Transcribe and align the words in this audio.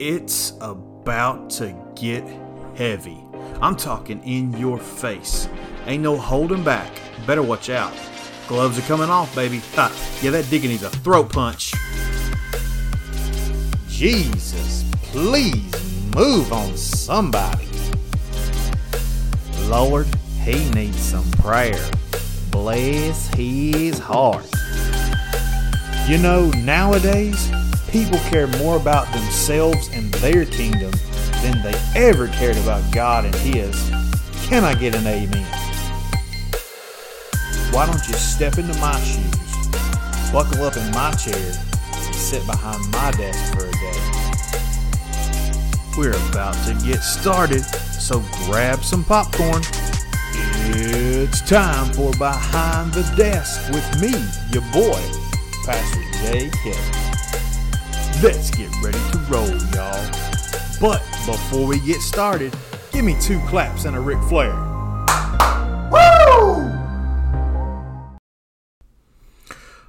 It's 0.00 0.54
about 0.60 1.50
to 1.50 1.72
get 1.94 2.26
heavy. 2.74 3.24
I'm 3.60 3.76
talking 3.76 4.20
in 4.24 4.52
your 4.58 4.76
face. 4.76 5.48
Ain't 5.86 6.02
no 6.02 6.16
holding 6.16 6.64
back. 6.64 6.90
Better 7.28 7.42
watch 7.42 7.70
out. 7.70 7.92
Gloves 8.48 8.76
are 8.76 8.82
coming 8.82 9.08
off, 9.08 9.32
baby. 9.36 9.60
Ha! 9.76 9.92
Yeah, 10.20 10.32
that 10.32 10.50
digger 10.50 10.66
needs 10.66 10.82
a 10.82 10.90
throat 10.90 11.32
punch. 11.32 11.72
Jesus, 13.86 14.84
please 15.02 15.72
move 16.16 16.52
on 16.52 16.76
somebody. 16.76 17.68
Lord, 19.68 20.08
he 20.42 20.68
needs 20.70 20.98
some 20.98 21.30
prayer. 21.32 21.88
Bless 22.50 23.28
his 23.28 24.00
heart. 24.00 24.44
You 26.08 26.18
know, 26.18 26.50
nowadays, 26.50 27.48
people 27.94 28.18
care 28.28 28.48
more 28.58 28.76
about 28.76 29.06
themselves 29.12 29.88
and 29.92 30.12
their 30.14 30.44
kingdom 30.44 30.90
than 31.42 31.62
they 31.62 31.80
ever 31.94 32.26
cared 32.26 32.56
about 32.56 32.82
God 32.92 33.24
and 33.24 33.34
His. 33.36 33.88
Can 34.48 34.64
I 34.64 34.74
get 34.74 34.96
an 34.96 35.06
amen? 35.06 35.46
Why 37.70 37.86
don't 37.86 38.04
you 38.08 38.14
step 38.14 38.58
into 38.58 38.76
my 38.80 38.98
shoes, 38.98 39.36
buckle 40.32 40.64
up 40.64 40.76
in 40.76 40.90
my 40.90 41.12
chair, 41.12 41.36
and 41.36 42.14
sit 42.16 42.44
behind 42.46 42.82
my 42.90 43.12
desk 43.12 43.54
for 43.54 43.68
a 43.68 43.70
day? 43.70 44.00
We're 45.96 46.18
about 46.30 46.56
to 46.66 46.74
get 46.84 46.98
started, 46.98 47.62
so 47.62 48.24
grab 48.46 48.82
some 48.82 49.04
popcorn. 49.04 49.62
It's 50.66 51.42
time 51.42 51.92
for 51.92 52.10
Behind 52.18 52.92
the 52.92 53.04
Desk 53.16 53.70
with 53.70 54.00
me, 54.00 54.10
your 54.50 54.64
boy, 54.72 55.00
Pastor 55.64 56.02
Jay 56.24 56.50
Kelly. 56.64 57.03
Let's 58.22 58.48
get 58.52 58.70
ready 58.80 58.96
to 59.10 59.18
roll, 59.28 59.48
y'all. 59.74 60.10
But 60.80 61.02
before 61.26 61.66
we 61.66 61.80
get 61.80 62.00
started, 62.00 62.54
give 62.92 63.04
me 63.04 63.16
two 63.20 63.40
claps 63.40 63.86
and 63.86 63.96
a 63.96 64.00
Ric 64.00 64.22
Flair. 64.28 64.54
Woo! 65.90 66.72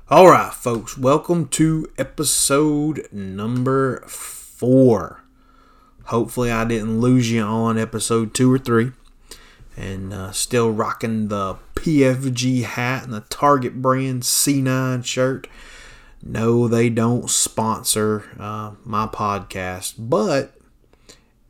All 0.09 0.27
right, 0.27 0.51
folks, 0.51 0.97
welcome 0.97 1.47
to 1.49 1.87
episode 1.99 3.07
number 3.11 4.03
four. 4.07 5.23
Hopefully, 6.05 6.51
I 6.51 6.65
didn't 6.65 6.99
lose 6.99 7.31
you 7.31 7.43
on 7.43 7.77
episode 7.77 8.33
two 8.33 8.51
or 8.51 8.57
three. 8.57 8.91
And 9.77 10.11
uh, 10.11 10.31
still 10.31 10.71
rocking 10.71 11.27
the 11.27 11.57
PFG 11.75 12.63
hat 12.63 13.03
and 13.03 13.13
the 13.13 13.21
Target 13.21 13.81
brand 13.83 14.23
C9 14.23 15.05
shirt. 15.05 15.47
No, 16.25 16.67
they 16.67 16.89
don't 16.89 17.29
sponsor 17.29 18.25
uh, 18.39 18.71
my 18.83 19.05
podcast, 19.05 19.93
but 19.99 20.57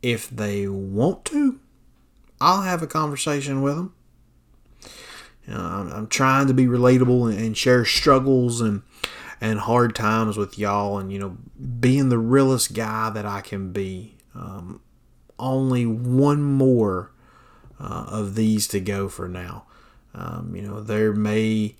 if 0.02 0.28
they 0.28 0.68
want 0.68 1.24
to, 1.26 1.58
I'll 2.42 2.60
have 2.60 2.82
a 2.82 2.86
conversation 2.86 3.62
with 3.62 3.76
them. 3.76 3.94
You 5.46 5.54
know, 5.54 5.60
I'm, 5.60 5.92
I'm, 5.92 6.06
trying 6.08 6.46
to 6.48 6.54
be 6.54 6.66
relatable 6.66 7.30
and, 7.30 7.40
and, 7.40 7.56
share 7.56 7.84
struggles 7.86 8.60
and 8.60 8.82
and 9.40 9.60
hard 9.60 9.94
times 9.94 10.36
with 10.36 10.58
y'all, 10.58 10.98
and 10.98 11.10
you 11.10 11.18
know, 11.18 11.38
being 11.80 12.10
the 12.10 12.18
realest 12.18 12.74
guy 12.74 13.08
that 13.10 13.24
I 13.24 13.40
can 13.40 13.72
be. 13.72 14.16
Um, 14.34 14.80
only 15.38 15.86
one 15.86 16.42
more 16.42 17.12
uh, 17.78 18.06
of 18.08 18.34
these 18.34 18.66
to 18.68 18.80
go 18.80 19.08
for 19.08 19.28
now. 19.28 19.64
Um, 20.14 20.54
you 20.54 20.62
know, 20.62 20.80
there 20.80 21.12
may 21.12 21.76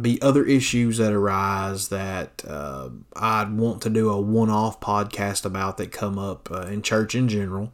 be 0.00 0.20
other 0.20 0.44
issues 0.44 0.98
that 0.98 1.12
arise 1.12 1.88
that 1.88 2.42
uh, 2.46 2.90
I'd 3.16 3.56
want 3.56 3.82
to 3.82 3.90
do 3.90 4.10
a 4.10 4.20
one-off 4.20 4.80
podcast 4.80 5.44
about 5.44 5.78
that 5.78 5.92
come 5.92 6.18
up 6.18 6.50
uh, 6.50 6.66
in 6.66 6.82
church 6.82 7.14
in 7.14 7.28
general. 7.28 7.72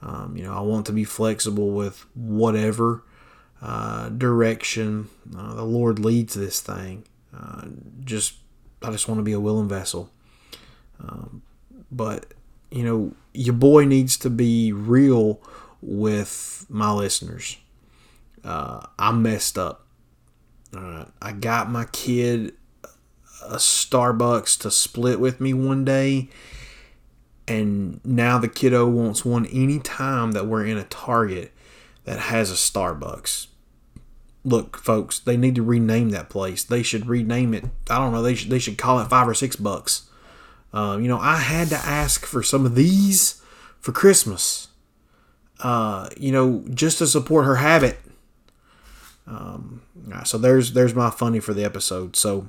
Um, 0.00 0.36
you 0.36 0.44
know, 0.44 0.54
I 0.54 0.60
want 0.60 0.86
to 0.86 0.92
be 0.92 1.04
flexible 1.04 1.70
with 1.70 2.06
whatever 2.14 3.02
uh, 3.62 4.10
direction 4.10 5.08
uh, 5.36 5.54
the 5.54 5.64
Lord 5.64 5.98
leads 5.98 6.34
this 6.34 6.60
thing. 6.60 7.04
Uh, 7.36 7.66
just, 8.04 8.34
I 8.82 8.90
just 8.90 9.08
want 9.08 9.18
to 9.18 9.24
be 9.24 9.32
a 9.32 9.40
willing 9.40 9.68
vessel. 9.68 10.10
Um, 11.00 11.42
but 11.90 12.26
you 12.70 12.84
know, 12.84 13.14
your 13.32 13.54
boy 13.54 13.84
needs 13.84 14.16
to 14.18 14.30
be 14.30 14.72
real 14.72 15.40
with 15.80 16.66
my 16.68 16.92
listeners. 16.92 17.56
Uh, 18.42 18.86
I 18.98 19.12
messed 19.12 19.56
up 19.56 19.83
Alright, 20.74 21.08
I 21.22 21.32
got 21.32 21.70
my 21.70 21.84
kid 21.86 22.54
a 23.42 23.56
Starbucks 23.56 24.58
to 24.60 24.70
split 24.70 25.20
with 25.20 25.40
me 25.40 25.52
one 25.52 25.84
day, 25.84 26.28
and 27.46 28.00
now 28.04 28.38
the 28.38 28.48
kiddo 28.48 28.88
wants 28.88 29.24
one 29.24 29.46
anytime 29.46 30.32
that 30.32 30.46
we're 30.46 30.64
in 30.64 30.78
a 30.78 30.84
Target 30.84 31.52
that 32.04 32.18
has 32.18 32.50
a 32.50 32.54
Starbucks. 32.54 33.48
Look, 34.44 34.76
folks, 34.76 35.18
they 35.18 35.36
need 35.36 35.54
to 35.54 35.62
rename 35.62 36.10
that 36.10 36.28
place. 36.28 36.64
They 36.64 36.82
should 36.82 37.06
rename 37.06 37.54
it. 37.54 37.64
I 37.88 37.98
don't 37.98 38.12
know. 38.12 38.22
They 38.22 38.34
should 38.34 38.50
they 38.50 38.58
should 38.58 38.76
call 38.78 39.00
it 39.00 39.08
five 39.08 39.28
or 39.28 39.34
six 39.34 39.56
bucks. 39.56 40.08
Uh, 40.72 40.98
you 41.00 41.08
know, 41.08 41.18
I 41.18 41.36
had 41.36 41.68
to 41.68 41.76
ask 41.76 42.26
for 42.26 42.42
some 42.42 42.66
of 42.66 42.74
these 42.74 43.40
for 43.80 43.92
Christmas. 43.92 44.68
Uh, 45.60 46.08
you 46.16 46.32
know, 46.32 46.64
just 46.74 46.98
to 46.98 47.06
support 47.06 47.46
her 47.46 47.56
habit. 47.56 47.98
Um, 49.26 49.82
so 50.24 50.38
there's 50.38 50.72
there's 50.72 50.94
my 50.94 51.10
funny 51.10 51.40
for 51.40 51.54
the 51.54 51.64
episode. 51.64 52.16
So 52.16 52.48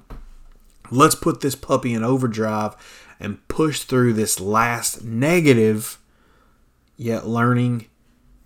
let's 0.92 1.16
put 1.16 1.42
this 1.42 1.56
puppy 1.56 1.94
in 1.94 2.04
overdrive 2.04 2.76
and 3.20 3.46
push 3.48 3.82
through 3.82 4.14
this 4.14 4.40
last 4.40 5.04
negative 5.04 6.00
yet 6.98 7.28
learning 7.28 7.88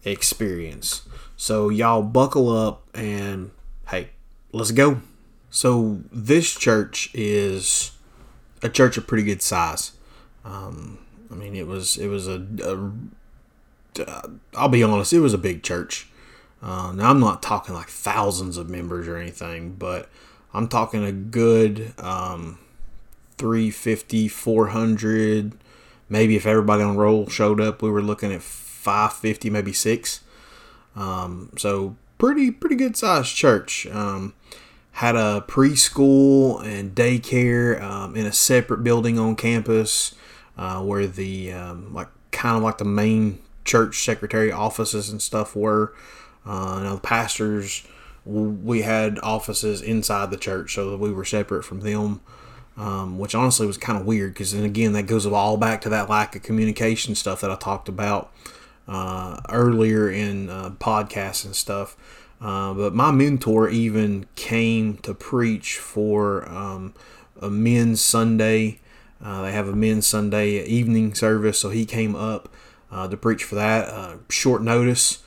experience. 0.03 1.07
So 1.35 1.69
y'all 1.69 2.03
buckle 2.03 2.49
up 2.49 2.87
and 2.93 3.51
hey, 3.87 4.09
let's 4.51 4.71
go. 4.71 5.01
So 5.49 6.01
this 6.11 6.53
church 6.53 7.09
is 7.13 7.91
a 8.61 8.69
church 8.69 8.97
of 8.97 9.07
pretty 9.07 9.23
good 9.23 9.41
size. 9.41 9.93
Um, 10.45 10.99
I 11.31 11.35
mean, 11.35 11.55
it 11.55 11.67
was 11.67 11.97
it 11.97 12.07
was 12.07 12.27
a, 12.27 12.45
uh, 14.05 14.21
I'll 14.55 14.69
be 14.69 14.83
honest, 14.83 15.13
it 15.13 15.19
was 15.19 15.33
a 15.33 15.37
big 15.37 15.63
church. 15.63 16.08
Uh, 16.61 16.91
now, 16.93 17.09
I'm 17.09 17.19
not 17.19 17.41
talking 17.41 17.73
like 17.73 17.87
thousands 17.87 18.57
of 18.57 18.69
members 18.69 19.07
or 19.07 19.17
anything, 19.17 19.73
but 19.73 20.09
I'm 20.53 20.67
talking 20.67 21.03
a 21.03 21.11
good 21.11 21.93
um, 21.97 22.59
350, 23.37 24.27
400. 24.27 25.53
Maybe 26.09 26.35
if 26.35 26.45
everybody 26.45 26.83
on 26.83 26.97
roll 26.97 27.27
showed 27.29 27.61
up, 27.61 27.81
we 27.81 27.89
were 27.89 28.01
looking 28.01 28.33
at 28.33 28.41
550, 28.41 29.49
maybe 29.49 29.73
six. 29.73 30.21
Um, 30.95 31.51
so 31.57 31.95
pretty 32.17 32.51
pretty 32.51 32.75
good 32.75 32.97
sized 32.97 33.35
church. 33.35 33.87
Um, 33.87 34.33
had 34.93 35.15
a 35.15 35.45
preschool 35.47 36.63
and 36.65 36.93
daycare 36.93 37.81
um, 37.81 38.15
in 38.15 38.25
a 38.25 38.33
separate 38.33 38.83
building 38.83 39.17
on 39.17 39.35
campus, 39.35 40.15
uh, 40.57 40.81
where 40.81 41.07
the 41.07 41.53
um, 41.53 41.93
like 41.93 42.09
kind 42.31 42.57
of 42.57 42.63
like 42.63 42.79
the 42.79 42.85
main 42.85 43.39
church 43.65 44.03
secretary 44.03 44.51
offices 44.51 45.09
and 45.09 45.21
stuff 45.21 45.55
were. 45.55 45.93
Uh, 46.49 46.81
now 46.81 46.95
the 46.95 47.01
pastors, 47.01 47.83
we 48.25 48.81
had 48.81 49.19
offices 49.21 49.83
inside 49.83 50.31
the 50.31 50.37
church, 50.37 50.73
so 50.73 50.97
we 50.97 51.11
were 51.11 51.25
separate 51.25 51.63
from 51.63 51.81
them. 51.81 52.21
Um, 52.75 53.19
which 53.19 53.35
honestly 53.35 53.67
was 53.67 53.77
kind 53.77 53.99
of 53.99 54.05
weird 54.05 54.33
because 54.33 54.53
then 54.53 54.63
again 54.63 54.93
that 54.93 55.03
goes 55.03 55.25
all 55.25 55.57
back 55.57 55.81
to 55.81 55.89
that 55.89 56.09
lack 56.09 56.33
of 56.37 56.43
communication 56.43 57.13
stuff 57.13 57.41
that 57.41 57.51
I 57.51 57.57
talked 57.57 57.89
about 57.89 58.31
uh, 58.87 59.41
earlier 59.49 60.09
in 60.09 60.49
uh, 60.49 60.69
podcasts 60.79 61.43
and 61.43 61.53
stuff. 61.53 61.97
Uh, 62.39 62.73
but 62.73 62.95
my 62.95 63.11
mentor 63.11 63.67
even 63.67 64.27
came 64.35 64.95
to 64.99 65.13
preach 65.13 65.77
for 65.77 66.47
um, 66.49 66.93
a 67.41 67.49
men's 67.49 67.99
Sunday. 67.99 68.79
Uh, 69.21 69.41
they 69.41 69.51
have 69.51 69.67
a 69.67 69.75
men's 69.75 70.07
Sunday 70.07 70.63
evening 70.63 71.13
service, 71.13 71.59
so 71.59 71.71
he 71.71 71.85
came 71.85 72.15
up 72.15 72.47
uh, 72.89 73.09
to 73.09 73.17
preach 73.17 73.43
for 73.43 73.55
that. 73.55 73.89
Uh, 73.89 74.15
short 74.29 74.61
notice 74.61 75.21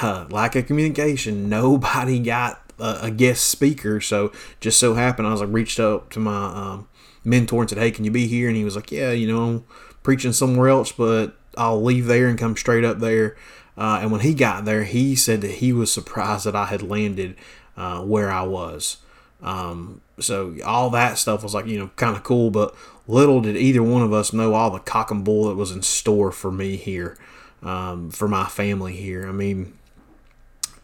uh, 0.00 0.26
lack 0.30 0.56
of 0.56 0.66
communication. 0.66 1.48
Nobody 1.48 2.18
got 2.18 2.72
a, 2.78 2.98
a, 3.02 3.10
guest 3.10 3.46
speaker, 3.46 4.00
so 4.00 4.32
just 4.60 4.78
so 4.78 4.94
happened 4.94 5.28
I 5.28 5.32
was 5.32 5.40
like 5.40 5.52
reached 5.52 5.78
up 5.78 6.10
to 6.10 6.20
my 6.20 6.46
um, 6.46 6.88
mentor 7.24 7.62
and 7.62 7.70
said, 7.70 7.78
"Hey, 7.78 7.90
can 7.90 8.04
you 8.04 8.10
be 8.10 8.26
here?" 8.26 8.48
And 8.48 8.56
he 8.56 8.64
was 8.64 8.76
like, 8.76 8.90
"Yeah, 8.90 9.12
you 9.12 9.26
know, 9.32 9.42
I'm 9.42 9.64
preaching 10.02 10.32
somewhere 10.32 10.68
else, 10.68 10.92
but 10.92 11.36
I'll 11.56 11.82
leave 11.82 12.06
there 12.06 12.28
and 12.28 12.38
come 12.38 12.56
straight 12.56 12.84
up 12.84 13.00
there." 13.00 13.36
Uh, 13.76 14.00
and 14.02 14.12
when 14.12 14.20
he 14.20 14.34
got 14.34 14.64
there, 14.64 14.84
he 14.84 15.14
said 15.14 15.40
that 15.40 15.52
he 15.52 15.72
was 15.72 15.92
surprised 15.92 16.44
that 16.44 16.56
I 16.56 16.66
had 16.66 16.82
landed 16.82 17.36
uh, 17.76 18.02
where 18.02 18.30
I 18.30 18.42
was. 18.42 18.98
Um, 19.42 20.02
so 20.20 20.54
all 20.64 20.90
that 20.90 21.18
stuff 21.18 21.42
was 21.42 21.54
like 21.54 21.66
you 21.66 21.78
know 21.78 21.90
kind 21.96 22.16
of 22.16 22.22
cool, 22.22 22.50
but 22.50 22.74
little 23.06 23.40
did 23.40 23.56
either 23.56 23.82
one 23.82 24.02
of 24.02 24.12
us 24.12 24.32
know 24.32 24.54
all 24.54 24.70
the 24.70 24.78
cock 24.78 25.10
and 25.10 25.24
bull 25.24 25.48
that 25.48 25.56
was 25.56 25.72
in 25.72 25.82
store 25.82 26.30
for 26.32 26.50
me 26.50 26.76
here, 26.76 27.18
um, 27.62 28.10
for 28.10 28.28
my 28.28 28.46
family 28.46 28.94
here. 28.94 29.26
I 29.26 29.32
mean, 29.32 29.76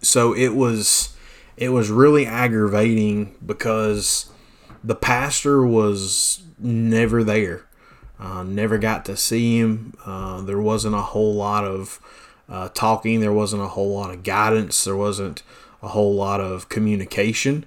so 0.00 0.34
it 0.34 0.54
was 0.54 1.16
it 1.56 1.70
was 1.70 1.90
really 1.90 2.24
aggravating 2.24 3.34
because 3.44 4.30
the 4.84 4.94
pastor 4.94 5.66
was 5.66 6.42
never 6.58 7.24
there. 7.24 7.64
Uh, 8.20 8.42
never 8.42 8.78
got 8.78 9.04
to 9.04 9.16
see 9.16 9.58
him. 9.58 9.94
Uh, 10.04 10.40
there 10.40 10.60
wasn't 10.60 10.94
a 10.94 11.02
whole 11.02 11.34
lot 11.34 11.64
of 11.64 12.00
uh, 12.48 12.68
talking. 12.70 13.20
There 13.20 13.32
wasn't 13.32 13.62
a 13.62 13.68
whole 13.68 13.94
lot 13.94 14.12
of 14.12 14.22
guidance. 14.22 14.84
There 14.84 14.96
wasn't 14.96 15.42
a 15.82 15.88
whole 15.88 16.14
lot 16.14 16.40
of 16.40 16.68
communication. 16.68 17.64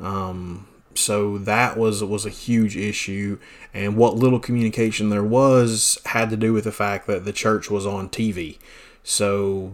Um, 0.00 0.66
so 0.94 1.38
that 1.38 1.76
was 1.76 2.02
was 2.02 2.26
a 2.26 2.30
huge 2.30 2.76
issue. 2.76 3.38
And 3.72 3.96
what 3.96 4.16
little 4.16 4.40
communication 4.40 5.10
there 5.10 5.24
was 5.24 5.98
had 6.06 6.30
to 6.30 6.36
do 6.36 6.52
with 6.52 6.64
the 6.64 6.72
fact 6.72 7.06
that 7.06 7.24
the 7.24 7.32
church 7.32 7.70
was 7.70 7.86
on 7.86 8.08
TV. 8.08 8.58
So 9.08 9.72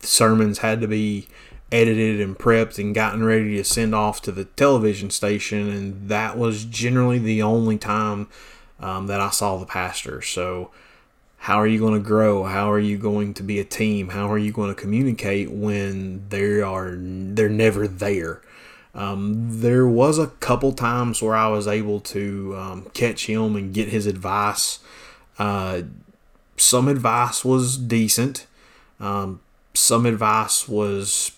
sermons 0.00 0.58
had 0.58 0.80
to 0.80 0.88
be 0.88 1.28
edited 1.70 2.22
and 2.22 2.38
prepped 2.38 2.78
and 2.78 2.94
gotten 2.94 3.22
ready 3.22 3.56
to 3.58 3.64
send 3.64 3.94
off 3.94 4.22
to 4.22 4.32
the 4.32 4.46
television 4.46 5.10
station, 5.10 5.68
and 5.68 6.08
that 6.08 6.38
was 6.38 6.64
generally 6.64 7.18
the 7.18 7.42
only 7.42 7.76
time 7.76 8.28
um, 8.80 9.08
that 9.08 9.20
I 9.20 9.28
saw 9.28 9.58
the 9.58 9.66
pastor. 9.66 10.22
So, 10.22 10.70
how 11.36 11.56
are 11.56 11.66
you 11.66 11.78
going 11.78 12.02
to 12.02 12.08
grow? 12.08 12.44
How 12.44 12.72
are 12.72 12.78
you 12.78 12.96
going 12.96 13.34
to 13.34 13.42
be 13.42 13.60
a 13.60 13.64
team? 13.64 14.08
How 14.08 14.32
are 14.32 14.38
you 14.38 14.52
going 14.52 14.74
to 14.74 14.80
communicate 14.80 15.50
when 15.50 16.26
they 16.30 16.62
are 16.62 16.94
they're 16.96 17.50
never 17.50 17.86
there? 17.86 18.40
Um, 18.94 19.60
there 19.60 19.86
was 19.86 20.18
a 20.18 20.28
couple 20.28 20.72
times 20.72 21.20
where 21.20 21.36
I 21.36 21.48
was 21.48 21.68
able 21.68 22.00
to 22.00 22.56
um, 22.56 22.90
catch 22.94 23.26
him 23.26 23.54
and 23.54 23.74
get 23.74 23.88
his 23.88 24.06
advice. 24.06 24.78
Uh, 25.38 25.82
some 26.56 26.88
advice 26.88 27.44
was 27.44 27.76
decent. 27.76 28.46
Um, 29.02 29.40
some 29.74 30.06
advice 30.06 30.68
was, 30.68 31.32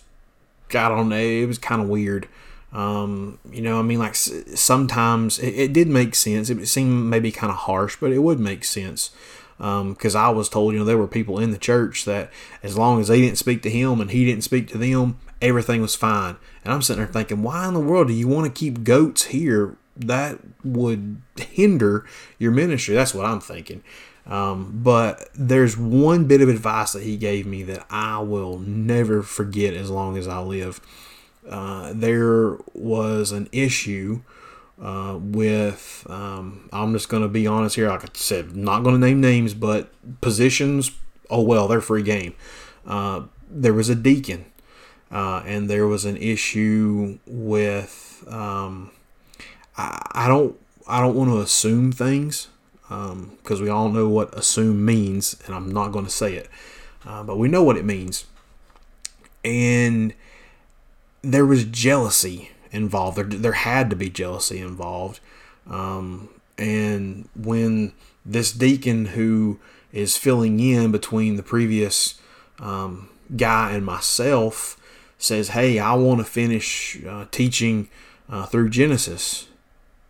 I 0.69 0.87
don't 0.87 1.09
know, 1.09 1.17
it 1.17 1.47
was 1.47 1.57
kind 1.57 1.81
of 1.81 1.89
weird. 1.89 2.29
Um, 2.71 3.39
you 3.51 3.61
know, 3.61 3.79
I 3.79 3.81
mean, 3.81 3.99
like 3.99 4.15
sometimes 4.15 5.39
it, 5.39 5.53
it, 5.55 5.73
did 5.73 5.87
make 5.87 6.13
sense. 6.13 6.49
It 6.49 6.65
seemed 6.67 7.09
maybe 7.09 7.31
kind 7.31 7.51
of 7.51 7.57
harsh, 7.59 7.97
but 7.99 8.11
it 8.11 8.19
would 8.19 8.39
make 8.39 8.65
sense. 8.65 9.11
Because 9.57 10.15
um, 10.15 10.21
I 10.21 10.29
was 10.29 10.49
told, 10.49 10.73
you 10.73 10.79
know, 10.79 10.85
there 10.85 10.97
were 10.97 11.07
people 11.07 11.39
in 11.39 11.51
the 11.51 11.57
church 11.57 12.03
that 12.03 12.29
as 12.61 12.77
long 12.77 12.99
as 12.99 13.07
they 13.07 13.21
didn't 13.21 13.37
speak 13.37 13.61
to 13.63 13.69
him 13.69 14.01
and 14.01 14.11
he 14.11 14.25
didn't 14.25 14.43
speak 14.43 14.67
to 14.69 14.77
them, 14.77 15.17
everything 15.41 15.81
was 15.81 15.95
fine. 15.95 16.35
And 16.63 16.73
I'm 16.73 16.81
sitting 16.81 17.01
there 17.01 17.11
thinking, 17.11 17.41
why 17.41 17.65
in 17.67 17.73
the 17.73 17.79
world 17.79 18.07
do 18.09 18.13
you 18.13 18.27
want 18.27 18.53
to 18.53 18.59
keep 18.59 18.83
goats 18.83 19.25
here? 19.25 19.77
That 19.95 20.39
would 20.65 21.21
hinder 21.37 22.05
your 22.37 22.51
ministry. 22.51 22.95
That's 22.95 23.13
what 23.13 23.25
I'm 23.25 23.39
thinking. 23.39 23.81
Um, 24.27 24.79
but 24.83 25.29
there's 25.35 25.77
one 25.77 26.25
bit 26.25 26.41
of 26.41 26.49
advice 26.49 26.93
that 26.93 27.03
he 27.03 27.15
gave 27.15 27.45
me 27.45 27.63
that 27.63 27.85
I 27.89 28.19
will 28.19 28.57
never 28.57 29.21
forget 29.21 29.73
as 29.75 29.89
long 29.89 30.17
as 30.17 30.27
I 30.27 30.39
live. 30.39 30.81
Uh, 31.47 31.93
there 31.93 32.57
was 32.73 33.31
an 33.31 33.47
issue 33.51 34.21
uh, 34.81 35.17
with, 35.21 36.05
um, 36.09 36.69
I'm 36.73 36.91
just 36.93 37.07
going 37.07 37.21
to 37.21 37.29
be 37.29 37.45
honest 37.45 37.75
here, 37.75 37.87
like 37.87 38.03
I 38.03 38.07
said, 38.13 38.55
not 38.55 38.83
going 38.83 38.99
to 38.99 39.07
name 39.07 39.21
names, 39.21 39.53
but 39.53 39.93
positions, 40.21 40.91
oh 41.29 41.41
well, 41.41 41.67
they're 41.67 41.81
free 41.81 42.03
game. 42.03 42.33
Uh, 42.85 43.23
there 43.49 43.73
was 43.73 43.89
a 43.89 43.95
deacon, 43.95 44.45
uh, 45.11 45.43
and 45.45 45.69
there 45.69 45.85
was 45.85 46.03
an 46.03 46.17
issue 46.17 47.19
with, 47.27 48.23
um, 48.27 48.89
I, 49.77 50.01
I 50.11 50.27
don't, 50.27 50.59
I 50.87 50.99
don't 50.99 51.15
want 51.15 51.29
to 51.29 51.39
assume 51.39 51.91
things 51.91 52.47
because 52.87 53.59
um, 53.59 53.61
we 53.61 53.69
all 53.69 53.89
know 53.89 54.07
what 54.07 54.37
assume 54.37 54.85
means, 54.85 55.35
and 55.45 55.55
I'm 55.55 55.71
not 55.71 55.91
going 55.91 56.05
to 56.05 56.11
say 56.11 56.35
it, 56.35 56.49
uh, 57.05 57.23
but 57.23 57.37
we 57.37 57.47
know 57.47 57.63
what 57.63 57.77
it 57.77 57.85
means. 57.85 58.25
And 59.43 60.13
there 61.21 61.45
was 61.45 61.65
jealousy 61.65 62.51
involved. 62.71 63.17
There, 63.17 63.25
there 63.25 63.53
had 63.53 63.89
to 63.89 63.95
be 63.95 64.09
jealousy 64.09 64.59
involved. 64.59 65.19
Um, 65.67 66.29
and 66.57 67.27
when 67.35 67.93
this 68.25 68.51
deacon 68.51 69.05
who 69.07 69.59
is 69.91 70.17
filling 70.17 70.59
in 70.59 70.91
between 70.91 71.35
the 71.35 71.43
previous 71.43 72.19
um, 72.59 73.09
guy 73.35 73.71
and 73.71 73.85
myself 73.85 74.79
says, 75.17 75.49
Hey, 75.49 75.79
I 75.79 75.93
want 75.93 76.19
to 76.19 76.25
finish 76.25 77.03
uh, 77.05 77.25
teaching 77.31 77.89
uh, 78.29 78.45
through 78.45 78.69
Genesis. 78.69 79.47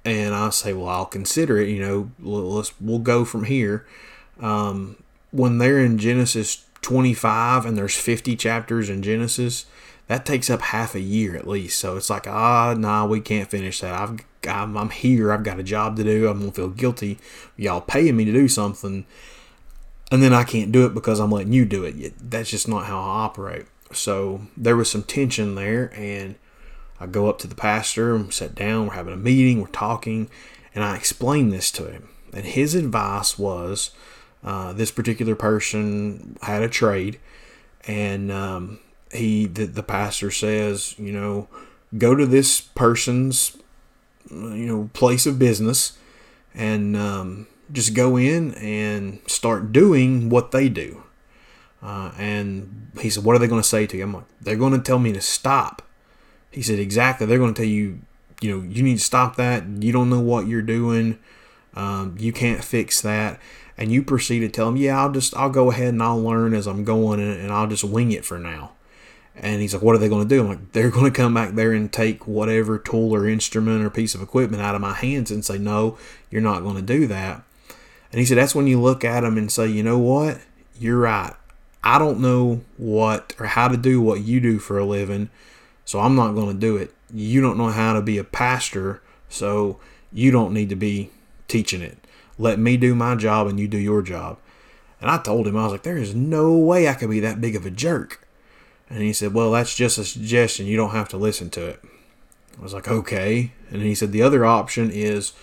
And 0.05 0.33
I 0.33 0.49
say, 0.51 0.71
Well, 0.71 0.87
I'll 0.87 1.05
consider 1.05 1.57
it. 1.57 1.67
You 1.67 1.79
know, 1.79 2.11
let's 2.19 2.79
we'll 2.79 2.99
go 2.99 3.25
from 3.25 3.45
here. 3.45 3.85
Um, 4.39 4.97
when 5.31 5.57
they're 5.57 5.79
in 5.79 5.97
Genesis 5.97 6.65
25 6.81 7.65
and 7.65 7.77
there's 7.77 7.95
50 7.95 8.35
chapters 8.35 8.89
in 8.89 9.01
Genesis, 9.01 9.65
that 10.07 10.25
takes 10.25 10.49
up 10.49 10.61
half 10.61 10.93
a 10.95 10.99
year 10.99 11.35
at 11.35 11.47
least. 11.47 11.79
So 11.79 11.97
it's 11.97 12.09
like, 12.09 12.27
ah, 12.27 12.75
nah, 12.77 13.05
we 13.05 13.19
can't 13.19 13.49
finish 13.49 13.81
that. 13.81 13.93
I've, 13.93 14.19
I'm, 14.47 14.77
I'm 14.77 14.91
here. 14.91 15.31
I've 15.31 15.43
got 15.43 15.59
a 15.59 15.63
job 15.63 15.97
to 15.97 16.03
do. 16.03 16.27
I'm 16.27 16.39
gonna 16.39 16.51
feel 16.51 16.69
guilty. 16.69 17.17
Y'all 17.57 17.81
paying 17.81 18.15
me 18.15 18.25
to 18.25 18.31
do 18.31 18.47
something, 18.47 19.05
and 20.11 20.21
then 20.21 20.33
I 20.33 20.43
can't 20.43 20.71
do 20.71 20.85
it 20.85 20.93
because 20.93 21.19
I'm 21.19 21.31
letting 21.31 21.53
you 21.53 21.65
do 21.65 21.83
it. 21.83 22.13
That's 22.29 22.51
just 22.51 22.67
not 22.67 22.85
how 22.85 22.99
I 22.99 23.23
operate. 23.23 23.65
So 23.91 24.41
there 24.55 24.75
was 24.75 24.89
some 24.89 25.03
tension 25.03 25.55
there, 25.55 25.91
and 25.95 26.35
I 27.05 27.07
go 27.07 27.29
up 27.29 27.37
to 27.39 27.47
the 27.47 27.55
pastor 27.55 28.15
and 28.15 28.33
sit 28.33 28.55
down. 28.55 28.87
We're 28.87 28.93
having 28.93 29.13
a 29.13 29.17
meeting. 29.17 29.61
We're 29.61 29.67
talking, 29.67 30.27
and 30.73 30.83
I 30.83 30.95
explain 30.95 31.49
this 31.49 31.69
to 31.71 31.85
him. 31.85 32.09
And 32.33 32.45
his 32.45 32.73
advice 32.73 33.37
was, 33.37 33.91
uh, 34.43 34.73
this 34.73 34.91
particular 34.91 35.35
person 35.35 36.37
had 36.41 36.63
a 36.63 36.67
trade, 36.67 37.19
and 37.87 38.31
um, 38.31 38.79
he 39.11 39.45
the, 39.45 39.65
the 39.65 39.83
pastor 39.83 40.31
says, 40.31 40.97
you 40.97 41.11
know, 41.11 41.47
go 41.95 42.15
to 42.15 42.25
this 42.25 42.59
person's 42.59 43.55
you 44.31 44.65
know 44.65 44.89
place 44.93 45.27
of 45.27 45.37
business 45.37 45.97
and 46.55 46.97
um, 46.97 47.47
just 47.71 47.93
go 47.93 48.17
in 48.17 48.55
and 48.55 49.19
start 49.27 49.71
doing 49.71 50.29
what 50.29 50.51
they 50.51 50.69
do. 50.69 51.03
Uh, 51.83 52.11
and 52.17 52.91
he 52.99 53.11
said, 53.11 53.23
"What 53.23 53.35
are 53.35 53.39
they 53.39 53.47
going 53.47 53.61
to 53.61 53.67
say 53.67 53.85
to 53.85 53.97
you?" 53.97 54.03
I'm 54.03 54.13
like, 54.13 54.25
"They're 54.41 54.55
going 54.55 54.73
to 54.73 54.79
tell 54.79 54.97
me 54.97 55.13
to 55.13 55.21
stop." 55.21 55.83
He 56.55 56.61
said, 56.61 56.79
"Exactly. 56.79 57.27
They're 57.27 57.37
going 57.37 57.53
to 57.53 57.61
tell 57.61 57.69
you, 57.69 57.99
you 58.41 58.51
know, 58.51 58.67
you 58.67 58.81
need 58.81 58.97
to 58.97 59.03
stop 59.03 59.35
that. 59.35 59.63
You 59.79 59.91
don't 59.91 60.09
know 60.09 60.21
what 60.21 60.47
you're 60.47 60.61
doing. 60.61 61.19
Um, 61.75 62.15
you 62.17 62.33
can't 62.33 62.63
fix 62.63 63.01
that." 63.01 63.39
And 63.77 63.91
you 63.91 64.01
proceed 64.01 64.39
to 64.39 64.49
tell 64.49 64.67
them, 64.67 64.77
"Yeah, 64.77 64.99
I'll 64.99 65.11
just, 65.11 65.35
I'll 65.35 65.49
go 65.49 65.69
ahead 65.69 65.89
and 65.89 66.01
I'll 66.01 66.21
learn 66.21 66.53
as 66.53 66.65
I'm 66.65 66.85
going, 66.85 67.19
and, 67.19 67.39
and 67.39 67.51
I'll 67.51 67.67
just 67.67 67.83
wing 67.83 68.11
it 68.11 68.25
for 68.25 68.39
now." 68.39 68.71
And 69.37 69.61
he's 69.61 69.73
like, 69.73 69.83
What 69.83 69.95
are 69.95 69.99
they 69.99 70.09
going 70.09 70.27
to 70.27 70.33
do? 70.33 70.41
I'm 70.41 70.49
like, 70.49 70.71
They're 70.71 70.89
going 70.89 71.11
to 71.11 71.11
come 71.11 71.33
back 71.33 71.55
there 71.55 71.73
and 71.73 71.91
take 71.91 72.27
whatever 72.27 72.77
tool 72.77 73.13
or 73.13 73.27
instrument 73.27 73.83
or 73.83 73.89
piece 73.89 74.15
of 74.15 74.21
equipment 74.21 74.63
out 74.63 74.75
of 74.75 74.81
my 74.81 74.93
hands 74.93 75.31
and 75.31 75.43
say, 75.43 75.57
No, 75.57 75.97
you're 76.29 76.41
not 76.41 76.63
going 76.63 76.77
to 76.77 76.81
do 76.81 77.07
that. 77.07 77.43
And 78.11 78.19
he 78.19 78.25
said, 78.25 78.37
That's 78.37 78.55
when 78.55 78.67
you 78.67 78.79
look 78.79 79.03
at 79.03 79.21
them 79.21 79.37
and 79.37 79.51
say, 79.51 79.67
You 79.67 79.83
know 79.83 79.99
what? 79.99 80.39
You're 80.79 80.99
right. 80.99 81.33
I 81.83 81.99
don't 81.99 82.19
know 82.19 82.61
what 82.77 83.35
or 83.39 83.45
how 83.47 83.67
to 83.67 83.77
do 83.77 84.01
what 84.01 84.21
you 84.21 84.39
do 84.39 84.57
for 84.57 84.79
a 84.79 84.85
living, 84.85 85.29
so 85.85 85.99
I'm 85.99 86.15
not 86.15 86.33
going 86.33 86.47
to 86.47 86.59
do 86.59 86.75
it. 86.75 86.93
You 87.13 87.41
don't 87.41 87.57
know 87.57 87.69
how 87.69 87.93
to 87.93 88.01
be 88.01 88.17
a 88.17 88.23
pastor, 88.23 89.01
so 89.29 89.79
you 90.11 90.31
don't 90.31 90.53
need 90.53 90.69
to 90.69 90.75
be 90.75 91.11
teaching 91.47 91.81
it. 91.81 91.97
Let 92.37 92.59
me 92.59 92.75
do 92.75 92.95
my 92.95 93.15
job 93.15 93.47
and 93.47 93.59
you 93.59 93.67
do 93.67 93.77
your 93.77 94.01
job. 94.01 94.39
And 94.99 95.09
I 95.09 95.19
told 95.19 95.47
him, 95.47 95.55
I 95.55 95.63
was 95.63 95.71
like, 95.71 95.83
There 95.83 95.97
is 95.97 96.15
no 96.15 96.57
way 96.57 96.87
I 96.87 96.93
could 96.93 97.09
be 97.09 97.19
that 97.21 97.39
big 97.39 97.55
of 97.55 97.65
a 97.65 97.71
jerk. 97.71 98.27
And 98.89 99.01
he 99.01 99.13
said, 99.13 99.33
Well, 99.33 99.51
that's 99.51 99.75
just 99.75 99.97
a 99.97 100.03
suggestion. 100.03 100.65
You 100.65 100.77
don't 100.77 100.91
have 100.91 101.09
to 101.09 101.17
listen 101.17 101.49
to 101.51 101.65
it. 101.67 101.81
I 102.57 102.63
was 102.63 102.73
like, 102.73 102.87
Okay. 102.87 103.51
And 103.69 103.81
he 103.81 103.95
said, 103.95 104.11
The 104.11 104.23
other 104.23 104.45
option 104.45 104.89
is 104.91 105.33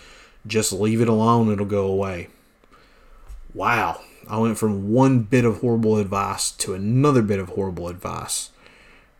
just 0.46 0.72
leave 0.72 1.00
it 1.00 1.08
alone, 1.08 1.52
it'll 1.52 1.66
go 1.66 1.86
away. 1.86 2.28
Wow. 3.54 4.00
I 4.28 4.38
went 4.38 4.58
from 4.58 4.92
one 4.92 5.20
bit 5.20 5.44
of 5.44 5.60
horrible 5.60 5.98
advice 5.98 6.50
to 6.52 6.74
another 6.74 7.22
bit 7.22 7.38
of 7.38 7.50
horrible 7.50 7.88
advice 7.88 8.50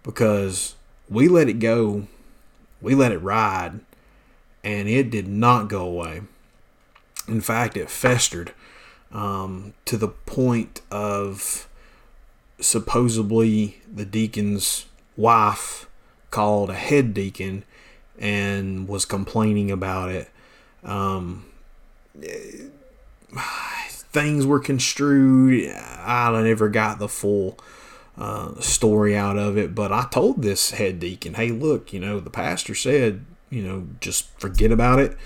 because 0.03 0.75
we 1.13 1.29
let 1.29 1.49
it 1.49 1.59
go, 1.59 2.07
we 2.81 2.95
let 2.95 3.13
it 3.13 3.19
ride, 3.19 3.81
and 4.65 4.89
it 4.89 5.11
did 5.11 5.29
not 5.29 5.69
go 5.69 5.85
away. 5.85 6.23
In 7.29 7.41
fact, 7.41 7.77
it 7.77 7.91
festered 7.91 8.53
um, 9.13 9.75
to 9.85 9.97
the 9.97 10.09
point 10.09 10.81
of 10.91 11.69
supposedly 12.61 13.81
the 13.93 14.05
deacon's 14.05 14.87
wife 15.17 15.87
called 16.31 16.71
a 16.71 16.75
head 16.75 17.13
deacon 17.13 17.65
and 18.19 18.89
was 18.89 19.05
complaining 19.05 19.71
about 19.71 20.11
it. 20.11 20.31
Um, 20.83 21.45
things 23.37 24.47
were 24.47 24.61
construed. 24.61 25.71
I 25.71 26.43
never 26.43 26.69
got 26.69 26.99
the 26.99 27.09
full 27.09 27.59
uh, 28.17 28.61
story 28.61 29.17
out 29.17 29.39
of 29.39 29.57
it, 29.57 29.75
but 29.75 29.93
I 29.93 30.07
told 30.11 30.43
this 30.43 30.73
head 30.73 31.01
deacon, 31.01 31.35
hey, 31.35 31.51
look, 31.51 31.93
you 31.93 32.01
know, 32.01 32.21
the 32.21 32.31
pastor 32.31 32.75
said, 32.75 33.25
you 33.51 33.63
know, 33.63 33.89
just 34.01 34.29
forget 34.39 34.71
about 34.71 34.99
it, 34.99 35.17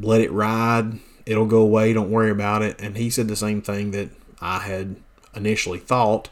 let 0.00 0.20
it 0.20 0.30
ride, 0.30 0.98
it'll 1.26 1.46
go 1.46 1.60
away, 1.60 1.92
don't 1.92 2.10
worry 2.10 2.30
about 2.30 2.62
it. 2.62 2.80
And 2.80 2.96
he 2.96 3.10
said 3.10 3.28
the 3.28 3.36
same 3.36 3.60
thing 3.60 3.90
that 3.90 4.10
I 4.40 4.60
had 4.60 4.96
initially 5.34 5.78
thought 5.78 6.28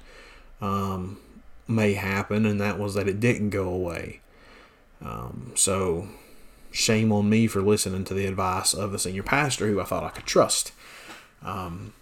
um, 0.61 1.19
may 1.69 1.95
happen, 1.95 2.47
and 2.47 2.61
that 2.61 2.79
was 2.79 2.95
that 2.95 3.09
it 3.09 3.21
didn't 3.21 3.51
go 3.51 3.69
away. 3.69 4.21
Um, 5.03 5.53
so, 5.55 6.09
shame 6.71 7.13
on 7.13 7.29
me 7.29 7.47
for 7.47 7.61
listening 7.63 8.05
to 8.05 8.15
the 8.15 8.27
advice 8.27 8.73
of 8.73 8.95
a 8.95 8.99
senior 8.99 9.23
pastor 9.23 9.67
who 9.67 9.81
I 9.81 9.85
thought 9.85 10.05
I 10.05 10.11
could 10.11 10.27
trust. 10.27 10.73
Um, 11.43 11.93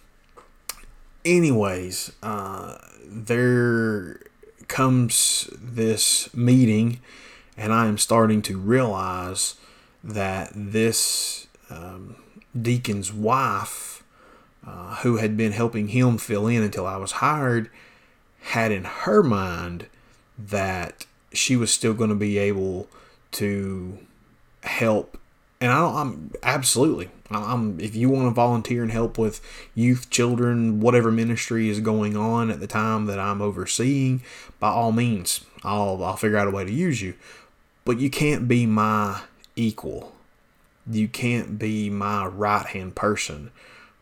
anyways, 1.25 2.11
uh, 2.23 2.77
there 3.05 4.21
comes 4.67 5.49
this 5.59 6.33
meeting, 6.33 6.99
and 7.57 7.73
I 7.73 7.87
am 7.87 7.97
starting 7.97 8.41
to 8.43 8.57
realize 8.57 9.55
that 10.03 10.51
this 10.53 11.47
um, 11.69 12.15
deacon's 12.59 13.11
wife, 13.11 14.03
uh, 14.65 14.95
who 14.97 15.17
had 15.17 15.35
been 15.35 15.51
helping 15.51 15.89
him 15.89 16.17
fill 16.17 16.47
in 16.47 16.63
until 16.63 16.85
I 16.85 16.97
was 16.97 17.13
hired, 17.13 17.69
had 18.41 18.71
in 18.71 18.83
her 18.83 19.23
mind 19.23 19.87
that 20.37 21.05
she 21.33 21.55
was 21.55 21.71
still 21.71 21.93
going 21.93 22.09
to 22.09 22.15
be 22.15 22.37
able 22.37 22.87
to 23.31 23.99
help 24.63 25.17
and 25.61 25.71
I 25.71 25.79
don't, 25.79 25.95
I'm 25.95 26.31
absolutely. 26.43 27.09
I'm 27.29 27.79
if 27.79 27.95
you 27.95 28.09
want 28.09 28.27
to 28.27 28.31
volunteer 28.31 28.83
and 28.83 28.91
help 28.91 29.17
with 29.17 29.41
youth, 29.73 30.09
children, 30.09 30.79
whatever 30.79 31.11
ministry 31.11 31.69
is 31.69 31.79
going 31.79 32.15
on 32.15 32.51
at 32.51 32.59
the 32.59 32.67
time 32.67 33.05
that 33.05 33.19
I'm 33.19 33.41
overseeing, 33.41 34.21
by 34.59 34.69
all 34.69 34.91
means, 34.91 35.43
I'll 35.63 36.03
I'll 36.03 36.17
figure 36.17 36.37
out 36.37 36.47
a 36.47 36.51
way 36.51 36.65
to 36.65 36.71
use 36.71 37.01
you. 37.01 37.15
But 37.83 37.99
you 37.99 38.09
can't 38.09 38.47
be 38.47 38.65
my 38.65 39.21
equal. 39.55 40.13
You 40.89 41.07
can't 41.07 41.57
be 41.57 41.89
my 41.89 42.27
right 42.27 42.65
hand 42.65 42.95
person 42.95 43.51